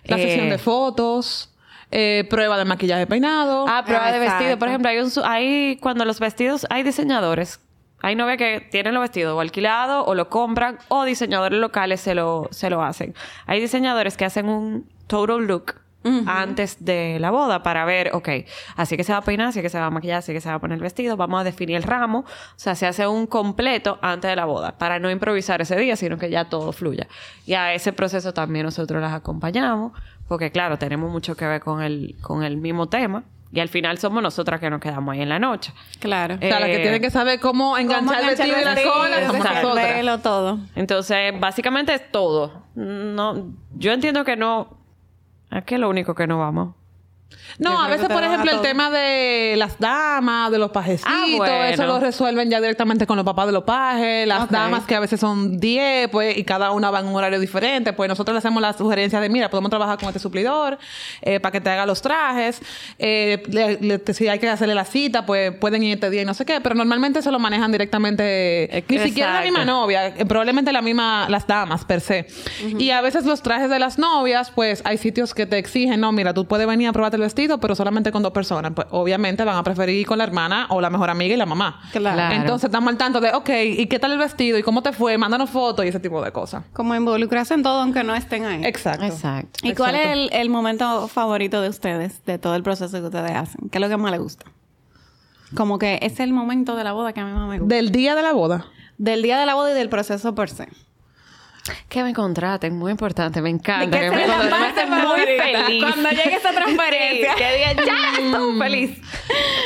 [0.05, 1.49] La Eh, sesión de fotos.
[1.91, 3.67] eh, prueba de maquillaje peinado.
[3.69, 4.57] Ah, prueba Ah, de vestido.
[4.59, 7.59] Por ejemplo, hay, un, hay cuando los vestidos, hay diseñadores.
[8.03, 12.15] Hay novias que tienen los vestidos o alquilados o lo compran o diseñadores locales se
[12.15, 13.15] lo, se lo hacen.
[13.47, 15.77] Hay diseñadores que hacen un total look
[16.27, 18.29] antes de la boda para ver, ok,
[18.77, 20.49] así que se va a peinar, así que se va a maquillar, así que se
[20.49, 22.21] va a poner el vestido, vamos a definir el ramo.
[22.21, 25.97] O sea, se hace un completo antes de la boda para no improvisar ese día,
[25.97, 27.07] sino que ya todo fluya.
[27.47, 29.93] Y a ese proceso también nosotros las acompañamos,
[30.29, 33.25] porque claro, tenemos mucho que ver con el, con el mismo tema.
[33.53, 35.75] Y al final somos nosotras que nos quedamos ahí en la noche.
[36.01, 36.37] Claro.
[36.37, 39.27] o sea, la que eh, tiene que saber cómo enganchar el vestido y la cola
[39.27, 39.59] somos exacto.
[39.59, 39.95] el nosotras.
[39.95, 40.59] velo, todo.
[40.75, 42.65] Entonces, básicamente es todo.
[42.75, 44.79] No, yo entiendo que no.
[45.51, 46.75] Es que es lo único que no vamos.
[47.59, 48.63] No, a veces, por ejemplo, el todo.
[48.67, 51.65] tema de las damas, de los pajecitos, Ah, bueno.
[51.65, 54.27] eso lo resuelven ya directamente con los papás de los pajes.
[54.27, 57.39] Las damas que a veces son 10, pues, y cada una va en un horario
[57.39, 60.79] diferente, pues nosotros le hacemos la sugerencia de, mira, podemos trabajar con este suplidor
[61.21, 62.61] eh, para que te haga los trajes.
[62.99, 66.25] Eh, le- le- si hay que hacerle la cita, pues pueden ir este día y
[66.25, 70.25] no sé qué, pero normalmente eso lo manejan directamente, ni siquiera la misma novia, eh,
[70.27, 72.27] probablemente la misma, las damas per se.
[72.79, 76.13] Y a veces los trajes de las novias, pues hay sitios que te exigen, no,
[76.13, 78.73] mira, tú puedes venir a probarte vestido, pero solamente con dos personas.
[78.75, 81.47] Pues obviamente van a preferir ir con la hermana o la mejor amiga y la
[81.47, 81.81] mamá.
[81.93, 82.35] Claro.
[82.35, 83.49] Entonces estamos al tanto de, ok,
[83.79, 84.59] ¿y qué tal el vestido?
[84.59, 85.17] ¿Y cómo te fue?
[85.17, 86.65] Mándanos fotos y ese tipo de cosas.
[86.75, 88.65] Como involucrarse en todo aunque no estén ahí.
[88.65, 89.07] Exacto.
[89.07, 89.61] Exacto.
[89.63, 93.33] ¿Y cuál es el, el momento favorito de ustedes, de todo el proceso que ustedes
[93.33, 93.71] hacen?
[93.71, 94.45] ¿Qué es lo que más les gusta?
[95.55, 97.75] Como que es el momento de la boda que a mí más me gusta.
[97.75, 98.67] Del día de la boda.
[98.99, 100.69] Del día de la boda y del proceso per se.
[101.89, 103.41] Que me contraten, muy importante.
[103.41, 103.87] Me encanta.
[103.97, 105.83] ¿De qué que me contraten, me muy feliz.
[105.85, 107.33] Cuando llegue esa transparencia.
[107.33, 108.99] Sí, que ya, estoy feliz.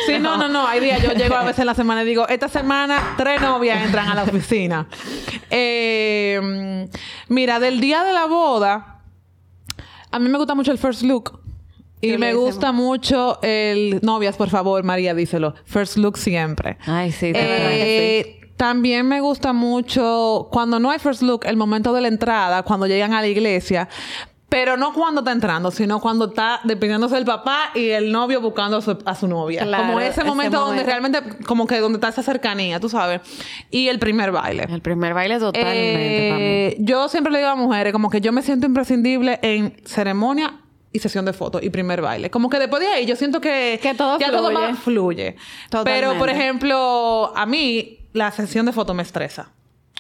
[0.07, 0.67] Sí, no, no, no.
[0.67, 3.83] Hay días, yo llego a veces en la semana y digo, esta semana tres novias
[3.83, 4.87] entran a la oficina.
[5.51, 6.87] Eh,
[7.29, 9.01] mira, del día de la boda,
[10.11, 11.41] a mí me gusta mucho el first look.
[12.01, 14.01] Y me gusta mucho el...
[14.03, 15.55] Novias, por favor, María, díselo.
[15.65, 16.77] First look siempre.
[16.87, 21.45] Ay, sí, de verdad que Eh, También me gusta mucho cuando no hay first look,
[21.45, 23.89] el momento de la entrada, cuando llegan a la iglesia.
[24.49, 28.77] Pero no cuando está entrando, sino cuando está dependiéndose del papá y el novio buscando
[28.77, 29.63] a su, a su novia.
[29.65, 33.21] Claro, como ese ese momento donde realmente, como que donde está esa cercanía, tú sabes.
[33.73, 34.67] Y el primer baile.
[34.71, 36.69] El primer baile totalmente.
[36.69, 40.61] Eh, yo siempre le digo a mujeres, como que yo me siento imprescindible en ceremonia
[40.93, 42.31] y sesión de fotos y primer baile.
[42.31, 44.67] Como que después de ahí yo siento que, Que todo ya todo fluye.
[44.67, 45.37] más fluye.
[45.69, 46.07] Totalmente.
[46.09, 49.51] Pero, por ejemplo, a mí la sesión de fotos me estresa.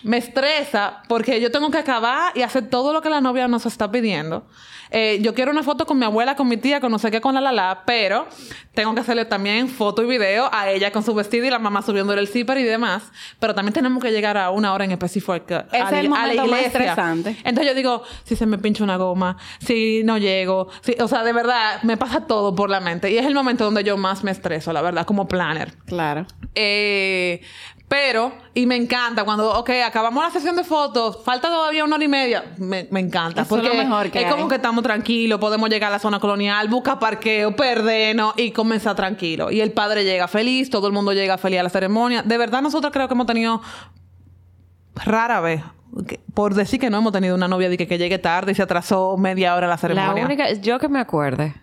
[0.02, 3.66] Me estresa porque yo tengo que acabar y hacer todo lo que la novia nos
[3.66, 4.46] está pidiendo.
[4.90, 7.20] Eh, yo quiero una foto con mi abuela, con mi tía, con no sé qué,
[7.20, 8.26] con la la la, pero
[8.72, 11.82] tengo que hacerle también foto y video a ella con su vestido y la mamá
[11.82, 13.10] subiéndole el zipper y demás.
[13.40, 16.08] Pero también tenemos que llegar a una hora en específico a, es el a la
[16.08, 17.36] momento más estresante.
[17.42, 21.24] Entonces yo digo, si se me pincha una goma, si no llego, si, o sea,
[21.24, 23.10] de verdad, me pasa todo por la mente.
[23.10, 25.72] Y es el momento donde yo más me estreso, la verdad, como planner.
[25.86, 26.26] Claro.
[26.54, 27.42] Eh,
[27.88, 32.04] pero, y me encanta cuando, ok, acabamos la sesión de fotos, falta todavía una hora
[32.04, 33.42] y media, me, me encanta.
[33.42, 35.98] Eso es porque lo mejor que es como que estamos tranquilos, podemos llegar a la
[36.00, 39.52] zona colonial, buscar parqueo, perdernos y comenzar tranquilo.
[39.52, 42.22] Y el padre llega feliz, todo el mundo llega feliz a la ceremonia.
[42.22, 43.62] De verdad, nosotros creo que hemos tenido
[45.04, 45.62] rara vez,
[46.34, 48.62] por decir que no hemos tenido una novia de que, que llegue tarde y se
[48.62, 50.24] atrasó media hora la La ceremonia.
[50.24, 51.54] única, yo que me acuerde,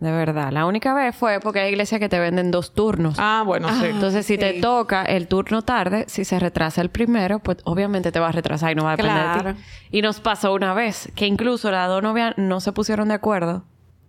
[0.00, 3.16] de verdad, la única vez fue porque hay iglesias que te venden dos turnos.
[3.18, 3.86] Ah, bueno, sí.
[3.86, 8.20] Entonces, si te toca el turno tarde, si se retrasa el primero, pues obviamente te
[8.20, 9.54] va a retrasar y no va a depender de Claro.
[9.54, 9.60] ti.
[9.90, 13.64] Y nos pasó una vez que incluso las dos novias no se pusieron de acuerdo.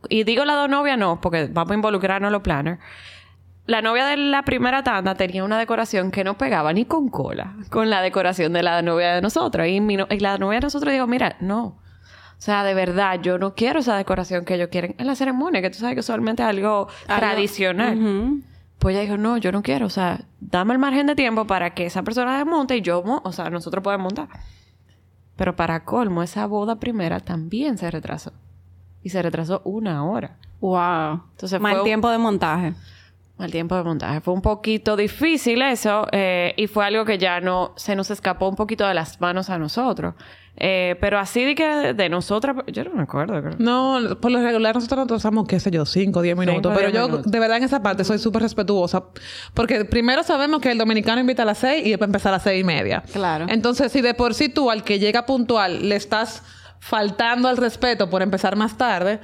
[0.10, 2.80] Y digo las dos novias no, porque vamos a involucrarnos a los planners.
[3.66, 7.56] La novia de la primera tanda tenía una decoración que no pegaba ni con cola
[7.70, 9.68] con la decoración de la novia de nosotros.
[9.68, 11.78] Y, mi no- y la novia de nosotros dijo, mira, no.
[12.40, 15.62] O sea, de verdad, yo no quiero esa decoración que ellos quieren en la ceremonia,
[15.62, 18.42] que tú sabes que usualmente es algo, Algo- tradicional.
[18.80, 19.86] Pues ella dijo, no, yo no quiero.
[19.86, 23.32] O sea, dame el margen de tiempo para que esa persona desmonte y yo, o
[23.34, 24.30] sea, nosotros podemos montar.
[25.36, 28.32] Pero para colmo, esa boda primera también se retrasó.
[29.04, 30.38] Y se retrasó una hora.
[30.62, 31.24] Wow.
[31.32, 32.74] Entonces Mal fue tiempo de montaje.
[33.38, 34.20] Al tiempo de montaje.
[34.22, 36.08] Fue un poquito difícil eso.
[36.12, 37.72] eh, y fue algo que ya no...
[37.78, 40.16] Se nos escapó un poquito de las manos a nosotros.
[40.56, 42.58] Eh, pero así de que de nosotras...
[42.68, 43.42] Yo no me acuerdo.
[43.42, 43.56] creo.
[43.60, 46.74] No, por lo regular nosotros nos usamos, qué sé yo, 5 o 10 minutos.
[46.76, 47.32] Pero yo, minutos.
[47.32, 49.04] de verdad, en esa parte soy súper respetuosa.
[49.54, 52.38] Porque primero sabemos que el dominicano invita a las 6 y es para empezar a
[52.38, 53.04] las 6 y media.
[53.12, 53.46] Claro.
[53.50, 56.44] Entonces, si de por sí tú al que llega puntual le estás
[56.82, 59.20] faltando al respeto por empezar más tarde,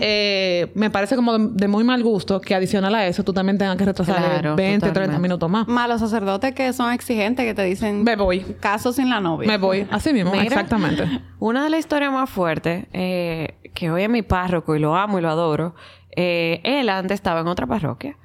[0.00, 3.58] eh, me parece como de, de muy mal gusto que adicional a eso tú también
[3.58, 5.22] tengas que retrasar Claro, 20, 30 totalmente.
[5.22, 5.68] minutos más.
[5.68, 8.02] Más los sacerdotes que son exigentes, que te dicen...
[8.02, 8.40] Me voy.
[8.60, 9.46] Caso sin la novia.
[9.46, 9.86] Me voy.
[9.90, 10.44] Así mismo, Mira.
[10.44, 11.04] exactamente.
[11.38, 15.18] Una de las historias más fuertes, eh, que hoy es mi párroco y lo amo
[15.18, 15.74] y lo adoro,
[16.16, 18.16] eh, él antes estaba en otra parroquia.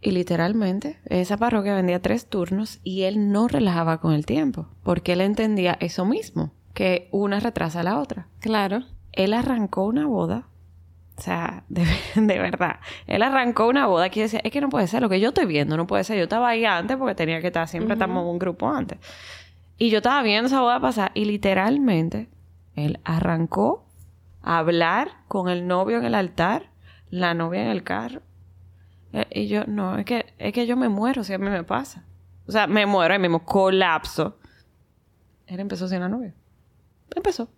[0.00, 5.14] Y literalmente, esa parroquia vendía tres turnos y él no relajaba con el tiempo, porque
[5.14, 8.28] él entendía eso mismo, que una retrasa a la otra.
[8.38, 8.82] Claro.
[9.12, 10.46] Él arrancó una boda.
[11.16, 12.80] O sea, de, de verdad.
[13.06, 15.46] Él arrancó una boda que decía, es que no puede ser, lo que yo estoy
[15.46, 16.18] viendo no puede ser.
[16.18, 18.98] Yo estaba ahí antes porque tenía que estar, siempre estamos en un grupo antes.
[19.78, 22.28] Y yo estaba viendo esa boda pasar y literalmente
[22.74, 23.86] él arrancó
[24.42, 26.68] a hablar con el novio en el altar,
[27.08, 28.20] la novia en el carro.
[29.14, 31.64] Eh, Y yo, no, es que, es que yo me muero si a mí me
[31.64, 32.04] pasa.
[32.46, 34.36] O sea, me muero ahí mismo, colapso.
[35.46, 36.34] Él empezó sin la novia.
[37.14, 37.48] Empezó.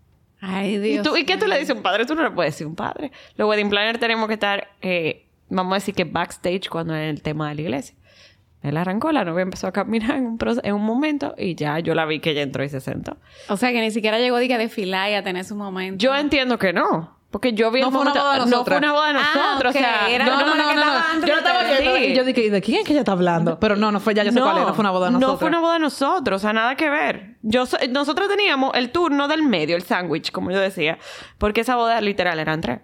[0.40, 1.06] Ay, ¿Y, Dios.
[1.06, 2.06] tú, ¿Y qué tú le dices a un padre?
[2.06, 3.10] Tú no le puedes decir un padre.
[3.36, 7.22] Los wedding planners tenemos que estar, eh, vamos a decir que backstage cuando es el
[7.22, 7.96] tema de la iglesia.
[8.62, 11.94] Él arrancó, la novia empezó a caminar en un, en un momento y ya yo
[11.94, 13.16] la vi que ella entró y se sentó.
[13.48, 16.02] O sea, que ni siquiera llegó a desfilar y a tener su momento.
[16.02, 17.17] Yo entiendo que no.
[17.30, 19.22] Porque yo vi No el fue una boda de No fue una boda de Ah,
[19.34, 19.74] nosotros.
[19.76, 20.84] O sea, Era no, no, no, que no,
[21.20, 21.26] no.
[21.26, 21.58] Yo de estaba
[21.98, 22.04] Sí.
[22.06, 23.60] y yo dije, ¿y de quién es que ella está hablando?
[23.60, 25.32] Pero no, no fue ya, yo sé cuál es, no fue una boda de nosotros.
[25.34, 27.36] No fue una boda de nosotros, o sea, nada que ver.
[27.42, 30.98] Yo, so- nosotros teníamos el turno del medio, el sándwich, como yo decía,
[31.36, 32.80] porque esa boda literal eran tres.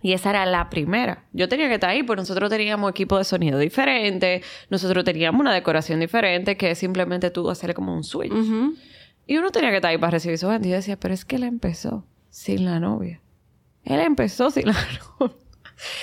[0.00, 1.24] Y esa era la primera.
[1.32, 5.52] Yo tenía que estar ahí, porque nosotros teníamos equipo de sonido diferente, nosotros teníamos una
[5.52, 8.32] decoración diferente, que simplemente tú hacerle como un switch.
[9.26, 10.68] Y uno tenía que estar ahí para recibir su gente.
[10.68, 13.20] Y yo decía, pero es que él empezó sin la novia.
[13.84, 14.74] Él empezó sin la.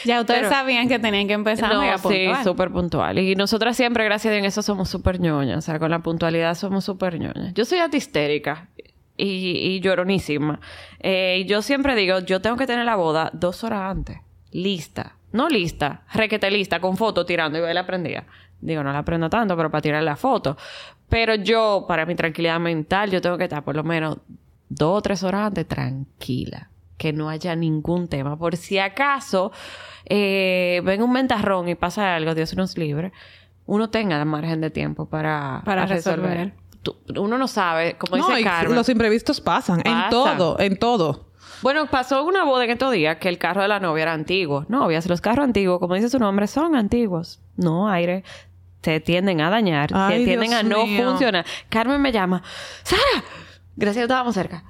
[0.04, 2.44] Ya ustedes Pero- sabían que tenían que empezar No, mega sí, puntual.
[2.44, 3.20] súper puntual.
[3.20, 5.58] Y nosotras siempre, gracias a Dios, en eso somos súper ñoñas.
[5.60, 7.54] O sea, con la puntualidad somos súper ñoñas.
[7.54, 8.68] Yo soy histérica
[9.16, 9.26] y,
[9.58, 10.60] y lloronísima.
[11.00, 14.18] Eh, y yo siempre digo, yo tengo que tener la boda dos horas antes.
[14.52, 15.16] Lista.
[15.32, 18.26] No lista, requete lista, con foto tirando y yo la prendía.
[18.60, 20.58] Digo, no la prendo tanto, pero para tirar la foto.
[21.08, 24.18] Pero yo, para mi tranquilidad mental, yo tengo que estar por lo menos
[24.68, 26.70] dos o tres horas antes tranquila.
[27.00, 28.38] Que no haya ningún tema.
[28.38, 29.52] Por si acaso
[30.06, 33.12] eh, venga un ventarrón y pasa algo, Dios nos libre,
[33.66, 36.20] uno tenga el margen de tiempo para, Para resolver.
[36.20, 36.54] resolver.
[36.84, 38.76] Tú- uno no sabe, como No, dice Carmen.
[38.76, 41.30] los imprevistos pasan, en todo, en todo.
[41.62, 44.66] Bueno, pasó una boda en estos días que el carro de la novia era antiguo.
[44.70, 47.42] Novias, los carros antiguos, como dice su nombre, son antiguos.
[47.58, 48.24] No, aire.
[48.82, 51.04] Se tienden a dañar, Ay, se tienden Dios a no mío.
[51.10, 51.46] funcionar.
[51.70, 52.42] Carmen me llama.
[52.84, 53.24] ¡Sara!
[53.76, 54.64] Gracias a Dios estábamos cerca.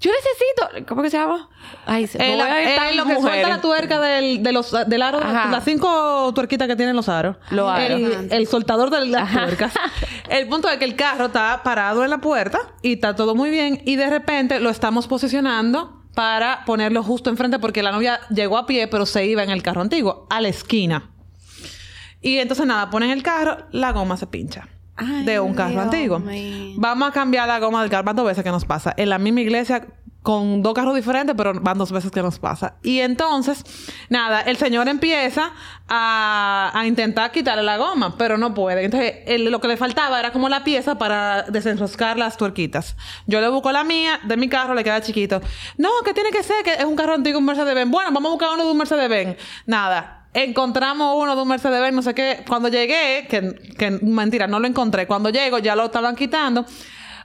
[0.00, 0.86] Yo necesito...
[0.88, 1.50] ¿Cómo que se llama?
[1.84, 4.42] Ay, se me El, voy a ir el- tan lo que suelta la tuerca del,
[4.42, 5.50] de los, del aro, Ajá.
[5.50, 7.36] las cinco tuerquitas que tienen los aros.
[7.50, 8.00] Los aros.
[8.00, 9.74] El, el soltador de las tuercas.
[10.30, 13.50] El punto es que el carro está parado en la puerta y está todo muy
[13.50, 18.56] bien y de repente lo estamos posicionando para ponerlo justo enfrente porque la novia llegó
[18.56, 21.10] a pie pero se iba en el carro antiguo a la esquina.
[22.22, 24.68] Y entonces nada, ponen el carro, la goma se pincha.
[25.00, 26.22] Ay, de un carro Dios antiguo.
[26.76, 28.04] Vamos a cambiar la goma del carro.
[28.04, 28.94] Van dos veces que nos pasa.
[28.96, 29.86] En la misma iglesia
[30.22, 32.74] con dos carros diferentes, pero van dos veces que nos pasa.
[32.82, 33.64] Y entonces,
[34.10, 35.52] nada, el señor empieza
[35.88, 38.84] a, a intentar quitarle la goma, pero no puede.
[38.84, 42.96] Entonces, él- lo que le faltaba era como la pieza para desenroscar las tuerquitas.
[43.26, 45.40] Yo le busco la mía, de mi carro le queda chiquito.
[45.78, 47.90] No, que tiene que ser, que es un carro antiguo, un Mercedes-Benz.
[47.90, 49.36] Bueno, vamos a buscar uno de un Mercedes-Benz.
[49.64, 50.19] Nada.
[50.32, 52.44] Encontramos uno de un Mercedes-Benz, no sé qué.
[52.46, 55.06] Cuando llegué, que, que mentira, no lo encontré.
[55.06, 56.64] Cuando llego, ya lo estaban quitando.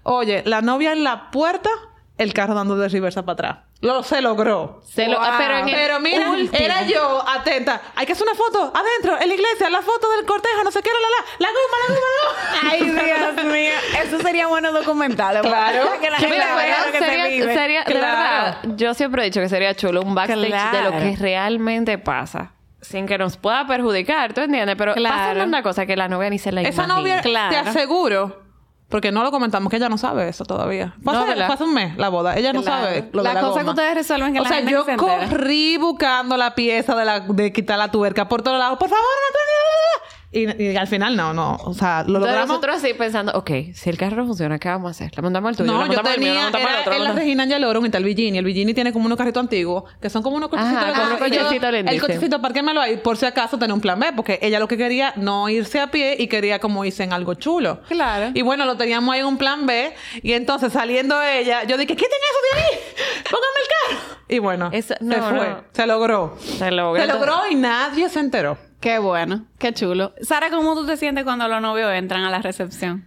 [0.04, 1.70] Oye, la novia en la puerta,
[2.18, 3.58] el carro dando de reversa para atrás.
[3.82, 4.82] Lo, se logró.
[4.86, 5.28] Se lo- Wow.
[5.38, 6.58] pero en el Pero mira, último.
[6.58, 7.82] era yo atenta.
[7.96, 10.82] Hay que hacer una foto adentro, en la iglesia, la foto del cortejo, no sé
[10.82, 12.72] qué, la, la, la, la goma, la goma, la goma.
[12.72, 14.02] Ay, Dios mío.
[14.04, 15.42] Eso sería bueno documentarlo.
[15.42, 15.86] Claro.
[15.88, 17.54] Para que la Que gente mira, vea lo que se sería, vive.
[17.54, 21.16] sería- de verdad, yo siempre he dicho que sería chulo un backstage de lo que
[21.20, 22.54] realmente pasa.
[22.86, 24.76] Sin que nos pueda perjudicar, ¿tú entiendes?
[24.78, 25.16] Pero Claro.
[25.34, 26.96] pasa una cosa que la novia ni se la Esa imagina.
[27.00, 27.50] novia, Claro.
[27.50, 28.44] te aseguro,
[28.90, 30.94] porque no lo comentamos, que ella no sabe eso todavía.
[31.04, 31.24] Fue No,
[31.66, 32.36] un mes la boda.
[32.38, 34.58] Ella no sabe lo La de la cosa que ustedes resuelven que O la sea,
[34.58, 38.60] gente yo se corrí buscando la pieza de, la, de quitar la tuerca por todos
[38.60, 38.78] lados.
[38.78, 40.15] Por favor, Antonio.
[40.38, 41.56] Y, y al final no, no.
[41.64, 42.48] O sea, lo Entonces logramos.
[42.50, 45.12] nosotros así pensando, ok, si el carro no funciona, ¿qué vamos a hacer?
[45.16, 45.72] ¿La mandamos al tuyo?
[45.72, 46.34] No, ¿La yo mandamos al mío?
[46.34, 46.94] ¿La tenía, mandamos al otro?
[46.94, 48.38] en la ¿La Regina Angelorum y está el Villini.
[48.38, 50.78] El Villini tiene como unos carritos antiguos, que son como unos cochecitos.
[50.78, 51.18] Ajá, de como carro.
[51.18, 52.02] unos Y yo, El lindísimos.
[52.08, 55.14] cochecito, parquémelo ahí, por si acaso tenía un plan B, porque ella lo que quería,
[55.16, 57.80] no irse a pie y quería como irse en algo chulo.
[57.88, 58.32] Claro.
[58.34, 61.96] Y bueno, lo teníamos ahí en un plan B, y entonces saliendo ella, yo dije,
[61.96, 62.80] quiten eso de ahí,
[63.24, 64.16] póngame el carro.
[64.28, 65.64] Y bueno, se fue, no.
[65.72, 66.38] se logró.
[66.40, 67.02] Se logró.
[67.02, 68.58] Se logró y nadie se enteró.
[68.86, 69.48] Qué bueno.
[69.58, 70.14] Qué chulo.
[70.22, 73.04] Sara, ¿cómo tú te sientes cuando los novios entran a la recepción?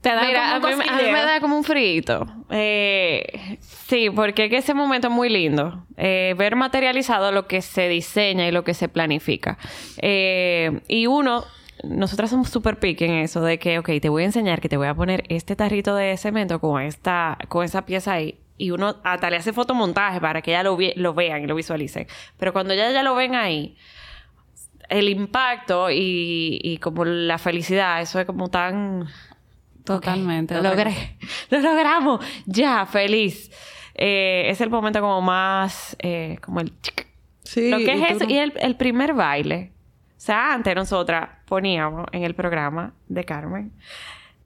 [0.00, 1.12] Te da Mira, como a un mí, a mí cosquilleo.
[1.12, 2.26] me da como un frito.
[2.48, 5.84] Eh, sí, porque es que ese momento es muy lindo.
[5.98, 9.58] Eh, ver materializado lo que se diseña y lo que se planifica.
[9.98, 11.44] Eh, y uno,
[11.84, 14.78] nosotras somos súper pique en eso de que, ok, te voy a enseñar que te
[14.78, 18.38] voy a poner este tarrito de cemento con esta, con esa pieza ahí.
[18.56, 22.06] Y uno hasta le hace fotomontaje para que ya lo, lo vean y lo visualicen.
[22.38, 23.76] Pero cuando ya, ya lo ven ahí,
[24.88, 29.06] el impacto y, y como la felicidad, eso es como tan...
[29.84, 30.54] Totalmente.
[30.54, 31.16] Lo logré.
[31.50, 32.24] Lo logramos.
[32.46, 33.50] Ya, feliz.
[33.94, 35.96] Eh, es el momento como más...
[36.00, 36.72] eh, como el...
[37.42, 38.24] Sí, Lo que es eso.
[38.28, 39.72] Y el, el primer baile.
[40.10, 43.72] O sea, antes nosotras poníamos en el programa de Carmen...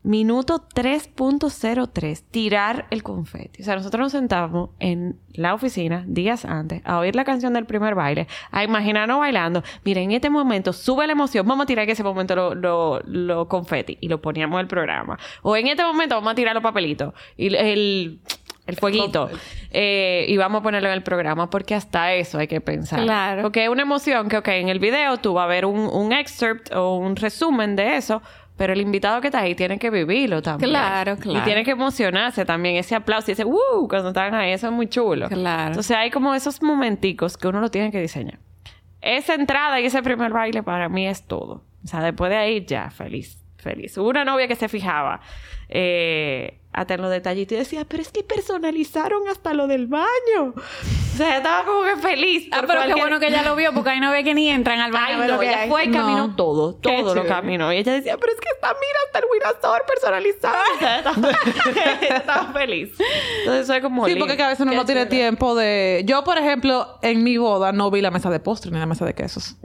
[0.05, 3.63] Minuto 3.03, tirar el confeti.
[3.63, 7.67] O sea, nosotros nos sentamos en la oficina días antes a oír la canción del
[7.67, 9.63] primer baile, a imaginarnos bailando.
[9.85, 13.01] Mira, en este momento sube la emoción, vamos a tirar en ese momento los lo,
[13.07, 15.19] lo confeti y lo poníamos en el programa.
[15.43, 18.21] O en este momento vamos a tirar los papelitos y el,
[18.67, 19.29] el fueguito
[19.73, 23.03] eh, y vamos a ponerlo en el programa porque hasta eso hay que pensar.
[23.03, 23.43] Claro.
[23.43, 26.13] Porque es una emoción que, ok, en el video tú vas a ver un, un
[26.13, 28.23] excerpt o un resumen de eso.
[28.57, 30.71] Pero el invitado que está ahí tiene que vivirlo también.
[30.71, 31.41] Claro, claro.
[31.41, 32.77] Y tiene que emocionarse también.
[32.77, 33.89] Ese aplauso y ese ¡uh!
[33.89, 35.29] Cuando están ahí, eso es muy chulo.
[35.29, 35.69] Claro.
[35.69, 38.39] Entonces hay como esos momenticos que uno lo tiene que diseñar.
[39.01, 41.65] Esa entrada y ese primer baile para mí es todo.
[41.83, 43.97] O sea, después de ahí ya, feliz, feliz.
[43.99, 45.21] Hubo Una novia que se fijaba
[45.69, 50.55] eh, hasta en los detallitos y decía, pero es que personalizaron hasta lo del baño.
[50.55, 52.49] O sea, estaba como que feliz.
[52.51, 54.49] Ah, pero qué cualquier- bueno que ella lo vio porque ahí no ve que ni
[54.49, 55.19] entran al baño.
[55.23, 55.69] Ay, no, lo que ella hay.
[55.69, 56.37] fue y caminó No.
[56.37, 57.71] todo, Qué todo lo caminó.
[57.73, 60.57] Y ella decía, pero es que está, mira, hasta el Winastor personalizado.
[60.75, 61.31] O sea, estaba,
[62.17, 62.91] estaba feliz.
[63.41, 64.25] Entonces, es como Sí, lindo.
[64.25, 66.03] porque que a veces uno Qué no tiene tiempo de...
[66.07, 69.05] Yo, por ejemplo, en mi boda no vi la mesa de postre ni la mesa
[69.05, 69.57] de quesos.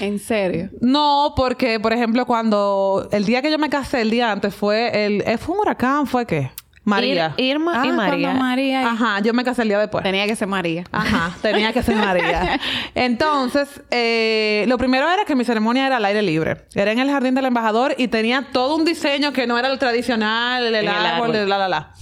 [0.00, 0.70] En serio.
[0.80, 3.08] No, porque, por ejemplo, cuando...
[3.12, 5.22] El día que yo me casé, el día antes, fue el...
[5.26, 6.06] eh, ¿Fue un huracán?
[6.06, 6.50] ¿Fue qué?
[6.82, 7.34] María.
[7.36, 8.28] Ir- Irma Ah, y María.
[8.30, 8.88] cuando María.
[8.90, 10.02] Ajá, yo me casé el día después.
[10.02, 10.84] Tenía que ser María.
[10.90, 12.58] Ajá, tenía que ser María.
[12.94, 16.64] Entonces, eh, lo primero era que mi ceremonia era al aire libre.
[16.74, 19.78] Era en el jardín del embajador y tenía todo un diseño que no era el
[19.78, 21.48] tradicional, el, el árbol, árbol.
[21.48, 21.94] la, la, la.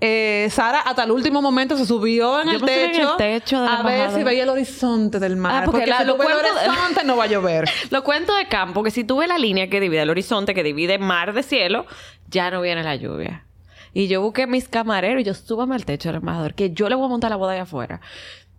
[0.00, 4.10] Eh, Sara hasta el último momento se subió en Yo el en techo, a ver
[4.10, 5.62] si veía el horizonte del mar.
[5.62, 7.70] Ah, porque porque la- si lo no ve el de- horizonte no va a llover.
[7.90, 10.62] Lo cuento de campo, que si tú ves la línea que divide el horizonte, que
[10.62, 11.86] divide mar de cielo,
[12.28, 13.46] ya no viene la lluvia.
[13.94, 16.96] Y yo busqué mis camareros y yo súbame al techo del embajador, que yo le
[16.96, 18.00] voy a montar la boda allá afuera.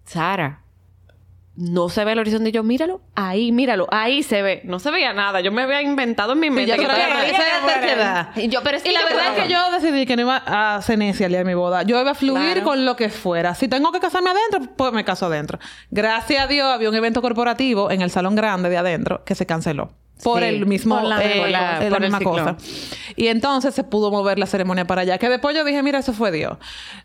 [0.05, 0.61] Sara,
[1.57, 2.49] no se ve el horizonte.
[2.49, 4.61] Y yo, míralo, ahí, míralo, ahí se ve.
[4.65, 5.41] No se veía nada.
[5.41, 6.95] Yo me había inventado en mi mente que es la
[7.65, 8.29] terquedad.
[8.35, 10.75] Y yo, pero es Y la verdad es que yo decidí que no iba a
[10.75, 11.83] hacer necia el día de mi boda.
[11.83, 12.63] Yo iba a fluir Claro.
[12.63, 13.55] con lo que fuera.
[13.55, 15.59] Si tengo que casarme adentro, pues me caso adentro.
[15.91, 19.45] Gracias a Dios había un evento corporativo en el salón grande de adentro que se
[19.45, 19.91] canceló.
[20.23, 22.55] Por Sí, el mismo, por la- eh, por la- la por misma cosa.
[23.17, 25.17] Y entonces se pudo mover la ceremonia para allá.
[25.17, 26.57] Que después yo dije, mira, eso fue Dios.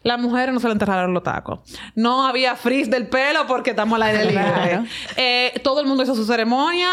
[0.03, 1.59] Las mujeres no se le enterraron los tacos.
[1.95, 4.43] No había frizz del pelo porque estamos al aire libre.
[4.45, 4.85] Claro.
[5.17, 6.89] Eh, todo el mundo hizo su ceremonia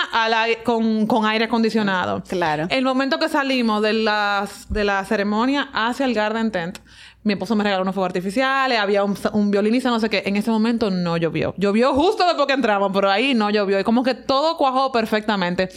[0.63, 2.24] con, con aire acondicionado.
[2.28, 2.68] Claro.
[2.70, 6.80] El momento que salimos de, las, de la ceremonia hacia el Garden Tent,
[7.24, 10.24] mi esposo me regaló unos fuegos artificiales, había un, un violinista, no sé qué.
[10.26, 11.53] En ese momento no llovió.
[11.57, 13.80] Llovió justo después que entramos, pero ahí no llovió.
[13.80, 15.70] Y como que todo cuajó perfectamente.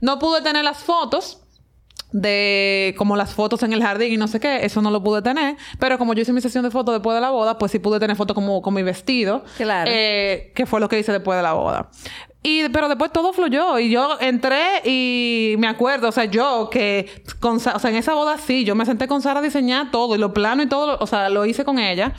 [0.00, 1.40] No pude tener las fotos
[2.12, 5.22] de como las fotos en el jardín y no sé qué, eso no lo pude
[5.22, 7.78] tener, pero como yo hice mi sesión de fotos después de la boda, pues sí
[7.78, 9.90] pude tener fotos como con mi vestido, Claro.
[9.92, 11.90] eh, que fue lo que hice después de la boda.
[12.42, 17.24] Y, pero después todo fluyó y yo entré y me acuerdo, o sea, yo que,
[17.40, 20.14] con, o sea, en esa boda sí, yo me senté con Sara a diseñar todo
[20.14, 22.14] y lo plano y todo, o sea, lo hice con ella.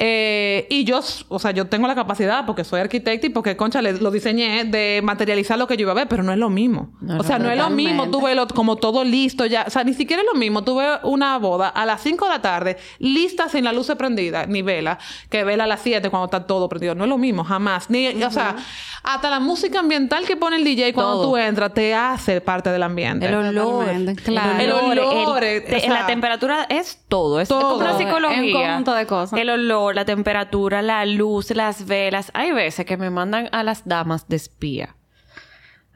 [0.00, 3.82] Eh, y yo, o sea, yo tengo la capacidad porque soy arquitecta y porque, concha,
[3.82, 6.50] le- lo diseñé de materializar lo que yo iba a ver, pero no es lo
[6.50, 6.90] mismo.
[7.00, 9.64] No, o sea, no, no, es lo mismo tú verlo como todo listo ya.
[9.66, 10.62] O sea, ni siquiera es lo mismo.
[10.62, 14.46] Tú ves una boda a las 5 de la tarde, lista sin la luz prendida,
[14.46, 14.98] ni vela,
[15.30, 16.94] que vela a las 7 cuando está todo prendido.
[16.94, 17.90] No es lo mismo, jamás.
[17.90, 18.54] Ni, O sea,
[19.02, 21.28] hasta la música ambiental que pone el DJ cuando Todo.
[21.30, 23.26] tú entras te hace parte del ambiente.
[23.26, 23.86] El olor.
[24.24, 24.58] Claro.
[24.60, 27.40] El olor, el- te- o sea, la temperatura es todo.
[27.40, 27.62] Es, todo.
[27.62, 28.52] como una Es un psicología.
[28.66, 29.38] conjunto de cosas.
[29.40, 32.30] El olor, la temperatura, la luz, las velas.
[32.34, 34.96] Hay veces que me mandan a las damas de espía.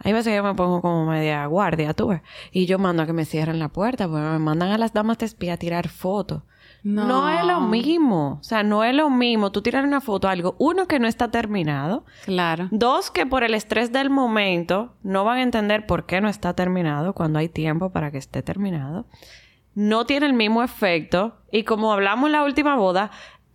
[0.04, 2.22] Hay veces que yo me pongo como media guardia, tú ves.
[2.50, 5.18] Y yo mando a que me cierren la puerta, porque me mandan a las damas
[5.18, 6.42] de espía a tirar fotos.
[6.82, 7.06] No.
[7.06, 7.28] No.
[7.28, 8.38] es lo mismo.
[8.40, 9.52] O sea, no es lo mismo.
[9.52, 12.04] Tú tirar una foto algo, uno, que no está terminado.
[12.24, 12.68] Claro.
[12.72, 16.54] Dos, que por el estrés del momento no van a entender por qué no está
[16.54, 19.06] terminado cuando hay tiempo para que esté terminado.
[19.74, 21.36] No tiene el mismo efecto.
[21.52, 23.12] Y como hablamos en la última boda,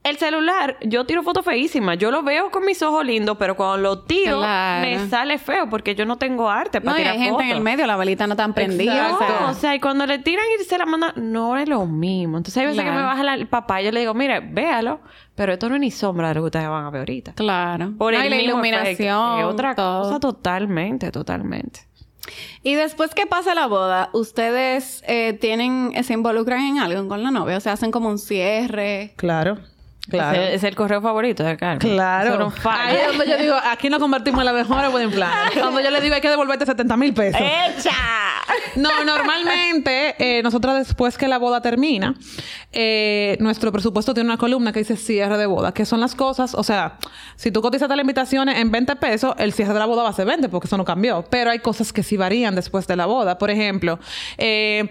[0.10, 1.97] el celular, yo tiro fotos feísimas.
[1.97, 4.82] Yo lo veo con mis ojos lindos, pero cuando lo tiro, Claro.
[4.88, 7.47] me sale feo porque yo no tengo arte para No, y tirar hay gente en
[7.49, 7.58] fotos.
[7.58, 9.10] el medio, la velita no tan prendida.
[9.10, 11.68] No, o sea, o sea, y cuando le tiran y se la mandan, no es
[11.70, 12.38] lo mismo.
[12.38, 14.99] Entonces hay veces que me baja la- el papá y yo le digo, mire, véalo,
[15.36, 17.34] pero esto no es ni sombra de lo que ustedes van a ver ahorita.
[17.34, 17.93] claro.
[17.97, 19.39] Por No, el y la iluminación.
[19.39, 20.03] Es otra todo.
[20.03, 21.82] cosa totalmente, totalmente.
[22.62, 27.32] Y después que pasa la boda, ¿ustedes eh, tienen, se involucran en algo con la
[27.32, 27.55] novia?
[27.55, 29.14] O sea, hacen como un cierre.
[29.16, 29.60] Claro.
[30.10, 30.41] Claro.
[30.41, 31.80] Ese es el correo favorito de Carmen.
[31.80, 32.38] Claro.
[32.38, 32.53] No.
[32.64, 35.32] Ahí es donde yo digo, aquí nos convertimos en la mejor wedding plan.
[35.53, 37.41] Cuando yo le digo hay que devolverte 70 mil pesos.
[37.41, 37.91] ¡Echa!
[38.76, 42.16] No, normalmente, eh, nosotros después que la boda termina,
[42.72, 46.53] eh, nuestro presupuesto tiene una columna que dice cierre de boda, que son las cosas,
[46.53, 46.97] o sea,
[47.36, 50.14] si tú cotizaste las invitaciones en 20 pesos, el cierre de la boda va a
[50.14, 51.26] ser 20, porque eso no cambió.
[51.30, 53.38] Pero hay cosas que sí varían después de la boda.
[53.38, 53.99] Por ejemplo,
[54.38, 54.89] eh,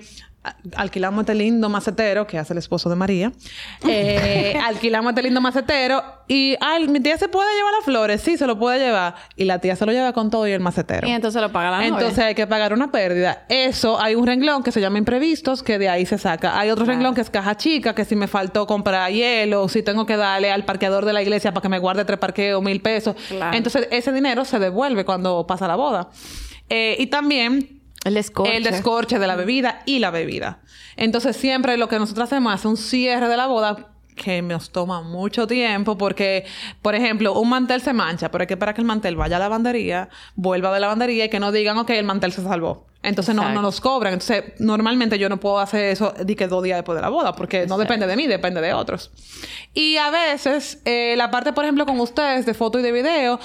[0.76, 3.32] alquilamos este lindo macetero que hace el esposo de María.
[3.88, 8.20] Eh, alquilamos este lindo macetero y, ay, mi tía se puede llevar las flores.
[8.20, 9.14] Sí, se lo puede llevar.
[9.36, 11.07] Y la tía se lo lleva con todo y el macetero.
[11.07, 11.88] Y entonces lo paga la novia.
[11.88, 13.44] Entonces hay que pagar una pérdida.
[13.49, 16.59] Eso, hay un renglón que se llama imprevistos, que de ahí se saca.
[16.59, 20.05] Hay otro renglón que es caja chica, que si me faltó comprar hielo, si tengo
[20.05, 23.14] que darle al parqueador de la iglesia para que me guarde tres parqueos, mil pesos.
[23.28, 23.57] Claro.
[23.57, 26.09] Entonces ese dinero se devuelve cuando pasa la boda.
[26.68, 28.57] Eh, y también El descorche.
[28.57, 30.61] el descorche de la bebida y la bebida.
[30.97, 35.03] Entonces, siempre lo que nosotros hacemos es un cierre de la boda que nos toma
[35.03, 36.47] mucho tiempo porque,
[36.82, 39.38] por ejemplo, un mantel se mancha, pero hay que esperar que el mantel vaya a
[39.38, 42.86] la lavandería, vuelva de la lavandería y que no digan, ok, el mantel se salvó.
[43.03, 44.14] Entonces no, no nos cobran.
[44.14, 47.36] Entonces, normalmente yo no puedo hacer eso de que dos días después de la boda,
[47.36, 49.12] porque no depende de mí, depende de otros.
[49.74, 53.38] Y a veces, eh, la parte, por ejemplo, con ustedes de foto y de video,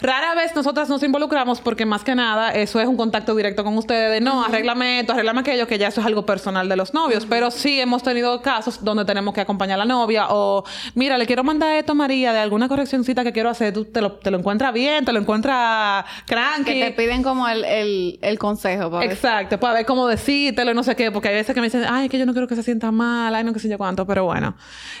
[0.00, 3.76] rara vez nosotras nos involucramos porque más que nada eso es un contacto directo con
[3.78, 6.94] ustedes de no, arréglame esto, arréglame aquello, que ya eso es algo personal de los
[6.94, 7.26] novios.
[7.26, 10.64] Pero sí hemos tenido casos donde tenemos que acompañar a la novia o,
[10.94, 14.00] mira, le quiero mandar esto a María de alguna correccioncita que quiero hacer, tú te
[14.00, 16.64] lo, te lo encuentras bien, te lo encuentras cranky.
[16.72, 18.90] Que te piden como el, el, el consejo.
[18.90, 19.12] para ver.
[19.12, 21.84] Exacto, para ver cómo decírtelo y no sé qué, porque hay veces que me dicen,
[21.88, 24.06] ay, que yo no quiero que se sienta mal, ay, no que sé yo cuánto,
[24.06, 24.54] pero bueno.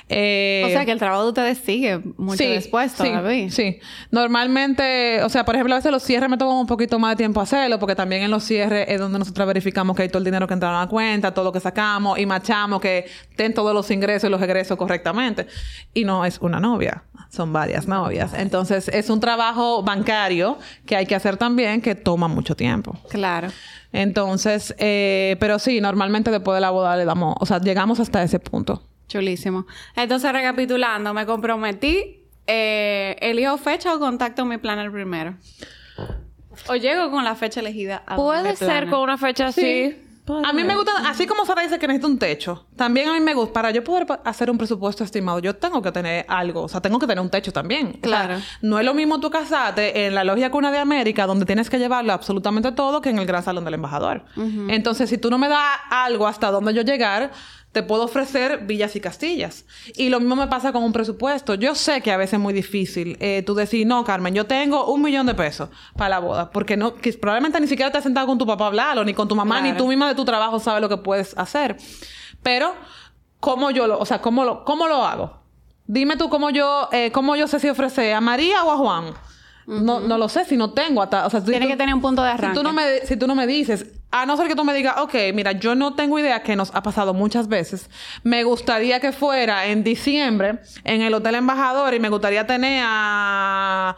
[0.08, 3.50] Eh, O sea, que el trabajo de ustedes sigue mucho sí, después sí.
[3.50, 3.78] Sí,
[4.10, 4.83] Normalmente,
[5.24, 7.40] o sea, por ejemplo, a veces los cierres me toman un poquito más de tiempo
[7.40, 10.46] hacerlo, porque también en los cierres es donde nosotros verificamos que hay todo el dinero
[10.46, 13.90] que entra a la cuenta, todo lo que sacamos y machamos que estén todos los
[13.90, 15.46] ingresos y los egresos correctamente.
[15.92, 18.34] Y no es una novia, son varias novias.
[18.34, 22.96] Entonces, es un trabajo bancario que hay que hacer también que toma mucho tiempo.
[23.08, 23.48] Claro.
[23.92, 28.22] Entonces, eh, pero sí, normalmente después de la boda le damos, o sea, llegamos hasta
[28.22, 28.82] ese punto.
[29.08, 29.66] Chulísimo.
[29.94, 32.23] Entonces, recapitulando, me comprometí.
[32.46, 35.36] Eh, ¿Elijo fecha o contacto mi planner primero?
[36.68, 38.02] ¿O llego con la fecha elegida?
[38.06, 38.90] a Puede ser planner?
[38.90, 40.00] con una fecha así.
[40.42, 43.20] A mí me gusta, así como Sara dice que necesita un techo, también a mí
[43.20, 46.68] me gusta, para yo poder hacer un presupuesto estimado, yo tengo que tener algo, o
[46.68, 47.88] sea, tengo que tener un techo también.
[47.88, 48.36] O sea, Claro.
[48.62, 51.78] no es lo mismo tú casarte en la logia cuna de América, donde tienes que
[51.78, 54.24] llevarlo absolutamente todo, que en el gran salón del embajador.
[54.68, 57.30] Entonces, si tú no me das algo hasta donde yo llegar,
[57.74, 59.66] te puedo ofrecer villas y castillas.
[59.96, 61.54] Y lo mismo me pasa con un presupuesto.
[61.54, 64.86] Yo sé que a veces es muy difícil eh, tú decir, no, Carmen, yo tengo
[64.86, 66.50] un millón de pesos para la boda.
[66.52, 69.12] Porque no, que probablemente ni siquiera te has sentado con tu papá a hablarlo, ni
[69.12, 71.76] con tu mamá, ni tú misma de tu trabajo sabes lo que puedes hacer.
[72.44, 72.76] Pero,
[73.40, 75.40] ¿cómo yo lo, o sea, cómo lo, cómo lo hago?
[75.88, 79.14] Dime tú cómo yo, eh, cómo yo sé si ofrecer a María o a Juan.
[79.66, 81.94] No, no lo sé si no tengo hasta, o sea, si Tiene tú- que tener
[81.94, 82.56] un punto de si arranque.
[82.58, 84.96] tú, no me, si tú no me dices, a no ser que tú me digas,
[84.98, 87.88] ok, mira, yo no tengo idea que nos ha pasado muchas veces.
[88.22, 93.96] Me gustaría que fuera en diciembre en el Hotel Embajador y me gustaría tener a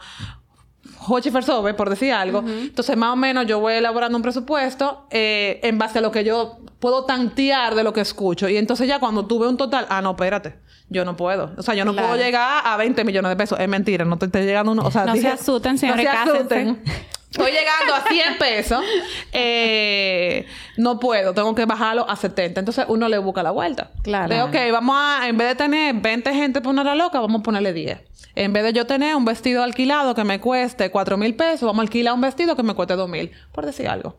[1.07, 2.43] Hochi Fersove, por decir algo.
[2.47, 6.23] Entonces, más o menos, yo voy elaborando un presupuesto eh, en base a lo que
[6.23, 8.47] yo puedo tantear de lo que escucho.
[8.49, 10.55] Y entonces ya cuando tuve un total, ah, no, espérate.
[10.89, 11.51] Yo no puedo.
[11.57, 12.07] O sea, yo no Claro.
[12.09, 13.59] puedo llegar a 20 millones de pesos.
[13.59, 14.83] Es mentira, no te estoy llegando uno.
[14.85, 16.55] O sea, No se asusten, señores, No se cásense.
[16.55, 16.83] asusten.
[17.37, 18.83] Estoy llegando a 100 pesos.
[19.31, 22.59] Eh, no puedo, tengo que bajarlo a 70.
[22.59, 23.91] Entonces uno le busca la vuelta.
[24.01, 24.33] Claro.
[24.33, 27.43] De, ok, vamos a, en vez de tener 20 gente por una loca, vamos a
[27.43, 27.99] ponerle 10.
[28.35, 31.79] En vez de yo tener un vestido alquilado que me cueste 4 mil pesos, vamos
[31.79, 34.15] a alquilar un vestido que me cueste 2 mil, por decir algo.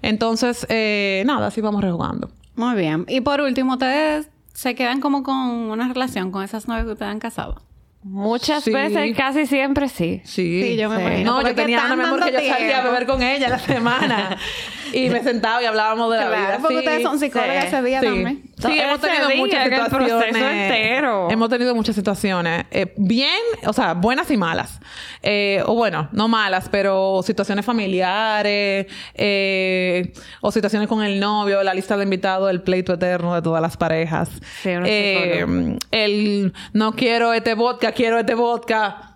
[0.00, 2.30] Entonces, eh, nada, así vamos rejugando.
[2.56, 3.04] Muy bien.
[3.08, 7.10] Y por último, ustedes se quedan como con una relación con esas novias que ustedes
[7.10, 7.62] han casado.
[8.04, 8.72] Muchas Sí.
[8.72, 10.20] veces, casi siempre sí.
[10.24, 11.40] Sí, Sí, yo me imagino.
[11.40, 14.36] No, yo tenía una memoria que yo salía a beber con ella la semana.
[14.92, 16.58] y me sentaba y hablábamos de la Claro, vida.
[16.60, 17.66] porque Sí, ustedes son psicólogas sí.
[17.68, 18.42] ese día sí, también.
[18.70, 20.36] Sí, hemos tenido muchas situaciones.
[20.36, 21.30] entero.
[21.30, 22.64] Hemos tenido muchas situaciones.
[22.70, 24.80] eh, bien, o sea, buenas y malas.
[25.22, 31.74] Eh, o bueno, no malas, pero situaciones familiares, eh, o situaciones con el novio, la
[31.74, 34.28] lista de invitados, el pleito eterno de todas las parejas.
[34.62, 35.78] Sí, Eh, psicólogo.
[35.90, 39.08] el no quiero este vodka, quiero este vodka.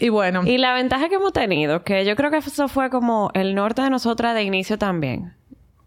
[0.00, 0.42] Y bueno.
[0.44, 3.82] Y la ventaja que hemos tenido, que yo creo que eso fue como el norte
[3.82, 5.32] de nosotras de inicio también.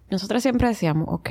[0.09, 1.29] Nosotras siempre decíamos, ok,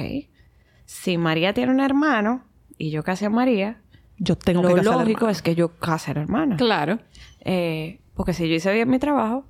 [0.92, 2.44] si María tiene un hermano
[2.76, 3.80] y yo casé a María,
[4.18, 6.56] yo tengo lo que casar lógico es que yo case a la hermana.
[6.56, 6.98] Claro.
[7.40, 9.46] Eh, porque si yo hice bien mi trabajo,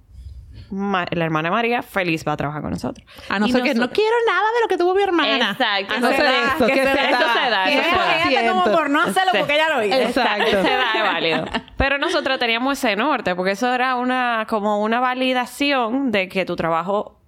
[0.70, 3.06] Ma- la hermana María feliz va a trabajar con nosotros.
[3.28, 5.50] A no ser que no quiero nada de lo que tuvo mi hermana.
[5.50, 5.94] Exacto.
[5.94, 7.82] A no ser eso, que se da, eso
[8.28, 9.94] se da, como por no hacerlo porque ella lo hizo.
[9.96, 10.50] Exacto.
[10.50, 11.44] Se da, es válido.
[11.76, 16.54] Pero nosotros teníamos ese norte, porque eso era una, como una validación de que tu
[16.56, 17.18] trabajo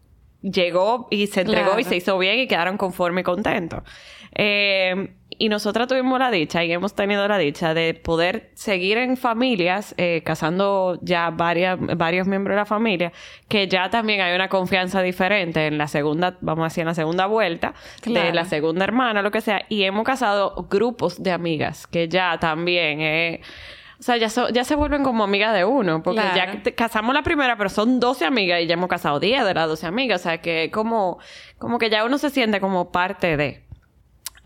[0.45, 1.81] llegó y se entregó Claro.
[1.81, 3.83] y se hizo bien y quedaron conformes y contentos.
[4.37, 9.17] Eh, y nosotras tuvimos la dicha y hemos tenido la dicha de poder seguir en
[9.17, 13.13] familias, eh, casando ya varias, varios miembros de la familia,
[13.49, 16.95] que ya también hay una confianza diferente en la segunda, vamos a decir, en la
[16.95, 17.75] segunda vuelta,
[18.05, 22.39] de la segunda hermana, lo que sea, y hemos casado grupos de amigas que ya
[22.39, 23.41] también, eh,
[23.99, 26.37] o sea, ya, so- ya se vuelven como amigas de uno, porque Claro.
[26.55, 29.55] ya te- casamos la primera, pero son 12 amigas y ya hemos casado 10 de
[29.55, 31.19] las 12 amigas, o sea, que como,
[31.59, 33.65] como que ya uno se siente como parte de.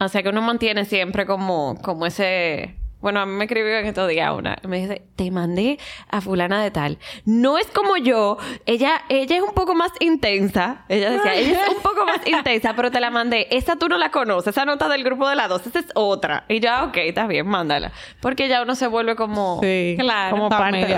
[0.01, 2.77] O sea, que uno mantiene siempre como, como ese...
[3.01, 4.59] Bueno, a mí me escribió en estos días una.
[4.67, 5.79] Me dice, te mandé
[6.11, 6.99] a fulana de tal.
[7.25, 8.39] No es como yo.
[8.67, 10.85] Ella, ella es un poco más intensa.
[10.89, 13.47] Ella decía, ella es un poco más intensa, pero te la mandé.
[13.51, 14.49] Esa tú no la conoces.
[14.49, 15.65] Esa nota del grupo de las dos.
[15.67, 16.45] Esa es otra.
[16.49, 17.93] Y yo, ah, ok, está bien, mándala.
[18.21, 19.61] Porque ya uno se vuelve como...
[19.63, 20.37] Sí, Claro.
[20.37, 20.49] como.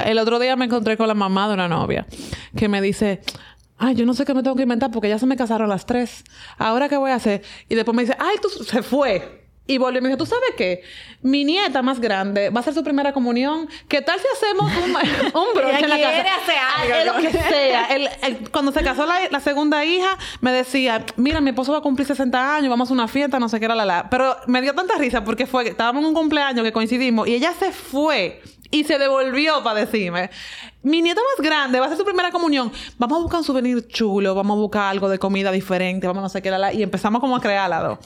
[0.07, 2.07] El otro día me encontré con la mamá de una novia
[2.57, 3.20] que me dice,
[3.76, 5.84] ay, yo no sé qué me tengo que inventar porque ya se me casaron las
[5.84, 6.24] tres.
[6.57, 7.42] Ahora qué voy a hacer.
[7.68, 9.39] Y después me dice, ay, tú se fue.
[9.70, 10.82] Y volvió y me dijo, ¿tú sabes qué?
[11.22, 13.68] Mi nieta más grande va a hacer su primera comunión.
[13.88, 14.90] ¿Qué tal si hacemos un,
[15.62, 16.34] Ella en la casa?
[16.42, 17.84] hacer algo, Ay, lo que sea.
[17.86, 21.78] El- el- cuando se casó la, la segunda hija, me decía, mira, mi esposo va
[21.78, 24.10] a cumplir 60 años, vamos a una fiesta, no sé qué era la la.
[24.10, 27.52] Pero me dio tanta risa porque fue, estábamos en un cumpleaños que coincidimos y ella
[27.56, 28.42] se fue
[28.72, 30.30] y se devolvió para decirme,
[30.82, 33.86] mi nieta más grande va a hacer su primera comunión, vamos a buscar un souvenir
[33.88, 36.72] chulo, vamos a buscar algo de comida diferente, vamos a no sé qué, la, la",
[36.72, 37.98] y empezamos como a crear las dos.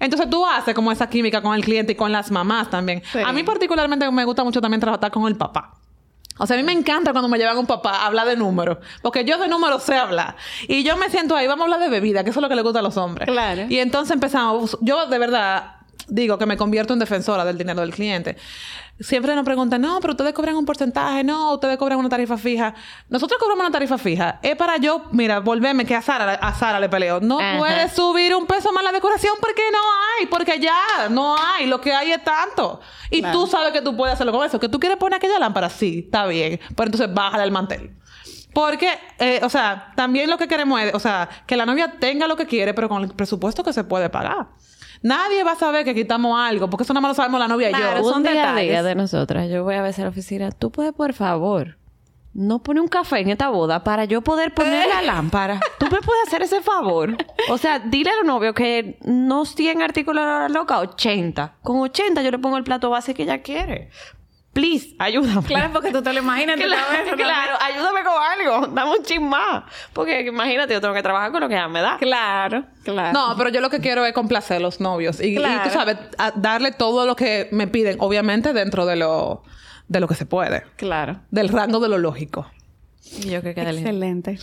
[0.00, 3.02] Entonces tú haces como esa química con el cliente y con las mamás también.
[3.12, 3.18] Sí.
[3.24, 5.74] A mí particularmente me gusta mucho también trabajar con el papá.
[6.38, 8.78] O sea, a mí me encanta cuando me llevan un papá a hablar de números.
[9.00, 10.36] Porque yo de números sé hablar.
[10.68, 12.56] Y yo me siento ahí, vamos a hablar de bebida, que eso es lo que
[12.56, 13.26] le gusta a los hombres.
[13.26, 13.62] Claro.
[13.68, 14.76] Y entonces empezamos.
[14.82, 15.76] Yo de verdad
[16.08, 18.36] digo que me convierto en defensora del dinero del cliente.
[18.98, 22.74] Siempre nos preguntan, no, pero ustedes cobran un porcentaje, no, ustedes cobran una tarifa fija.
[23.10, 24.38] Nosotros cobramos una tarifa fija.
[24.42, 27.20] Es para yo, mira, volverme que a Sara, a Sara le peleo.
[27.20, 27.58] No Ajá.
[27.58, 29.78] puedes subir un peso más la decoración porque no
[30.18, 31.66] hay, porque ya no hay.
[31.66, 32.80] Lo que hay es tanto.
[33.10, 33.38] Y Claro.
[33.40, 34.58] tú sabes que tú puedes hacerlo con eso.
[34.58, 36.58] Que tú quieres poner aquella lámpara, sí, está bien.
[36.74, 37.94] Pero entonces bájale el mantel.
[38.54, 42.26] Porque, eh, o sea, también lo que queremos es, o sea, que la novia tenga
[42.26, 44.46] lo que quiere, pero con el presupuesto que se puede pagar.
[45.02, 47.70] Nadie va a saber que quitamos algo, porque eso nada más lo sabemos la novia
[47.70, 48.04] y yo.
[48.04, 48.70] son un día detalles.
[48.70, 49.48] día de nosotras.
[49.50, 50.50] Yo voy a veces a la oficina.
[50.50, 51.76] Tú puedes, por favor,
[52.34, 55.60] no poner un café en esta boda para yo poder poner la lámpara.
[55.78, 57.16] Tú me puedes hacer ese favor.
[57.48, 61.56] O sea, dile a los novios que no 100 artículos a la loca, 80.
[61.62, 63.90] Con 80 yo le pongo el plato base que ella quiere.
[64.56, 65.42] Please, ayúdame.
[65.46, 68.66] Claro, porque tú te lo imaginas Claro, ayúdame con algo.
[68.68, 69.64] Dame un chin más.
[69.92, 71.98] Porque imagínate, yo tengo que trabajar con lo que ella me da.
[71.98, 73.12] Claro, claro.
[73.12, 75.20] No, pero yo lo que quiero es complacer a los novios.
[75.20, 75.64] Y, y Claro.
[75.64, 79.42] tú sabes, a- darle todo lo que me piden, obviamente dentro de lo,
[79.88, 80.62] de lo que se puede.
[80.76, 81.20] Claro.
[81.30, 82.50] Del rango de lo lógico.
[83.26, 83.62] Yo creo que.
[83.62, 84.38] Excelente.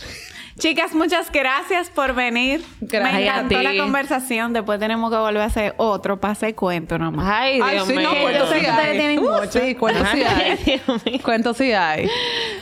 [0.58, 2.62] Chicas, muchas gracias por venir.
[2.80, 3.62] Gracias Me a encantó ti.
[3.64, 4.52] la conversación.
[4.52, 7.26] Después tenemos que volver a hacer otro pase cuento nomás.
[7.28, 8.08] Ay, Ay, Dios sí, mío.
[8.10, 8.96] no, sí hay.
[8.98, 9.50] tienen Uh, mucho.
[9.60, 11.18] Sí, cuentos sí Ay, hay.
[11.20, 12.08] Cuentos sí hay.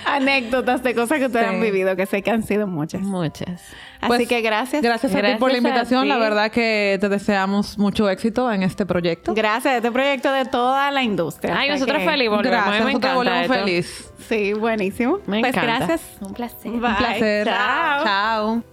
[0.06, 1.54] Anécdotas de cosas que ustedes Sí.
[1.54, 3.02] han vivido, que sé que han sido muchas.
[3.02, 3.62] Muchas.
[4.02, 4.82] Así Pues, que gracias.
[4.82, 6.08] Gracias, a ti por la invitación.
[6.08, 9.32] La verdad que te deseamos mucho éxito en este proyecto.
[9.32, 9.76] Gracias.
[9.76, 11.56] Este proyecto de toda la industria.
[11.56, 12.50] Ay, nosotros que- feliz volvemos.
[12.50, 14.12] Gracias, me nosotros volvemos feliz.
[14.28, 15.18] Sí, buenísimo.
[15.26, 15.86] Me pues encanta.
[15.86, 16.02] gracias.
[16.20, 16.70] Un placer.
[16.72, 16.74] Bye.
[16.90, 17.46] Un placer.
[17.46, 18.04] Chao.
[18.04, 18.71] Chao.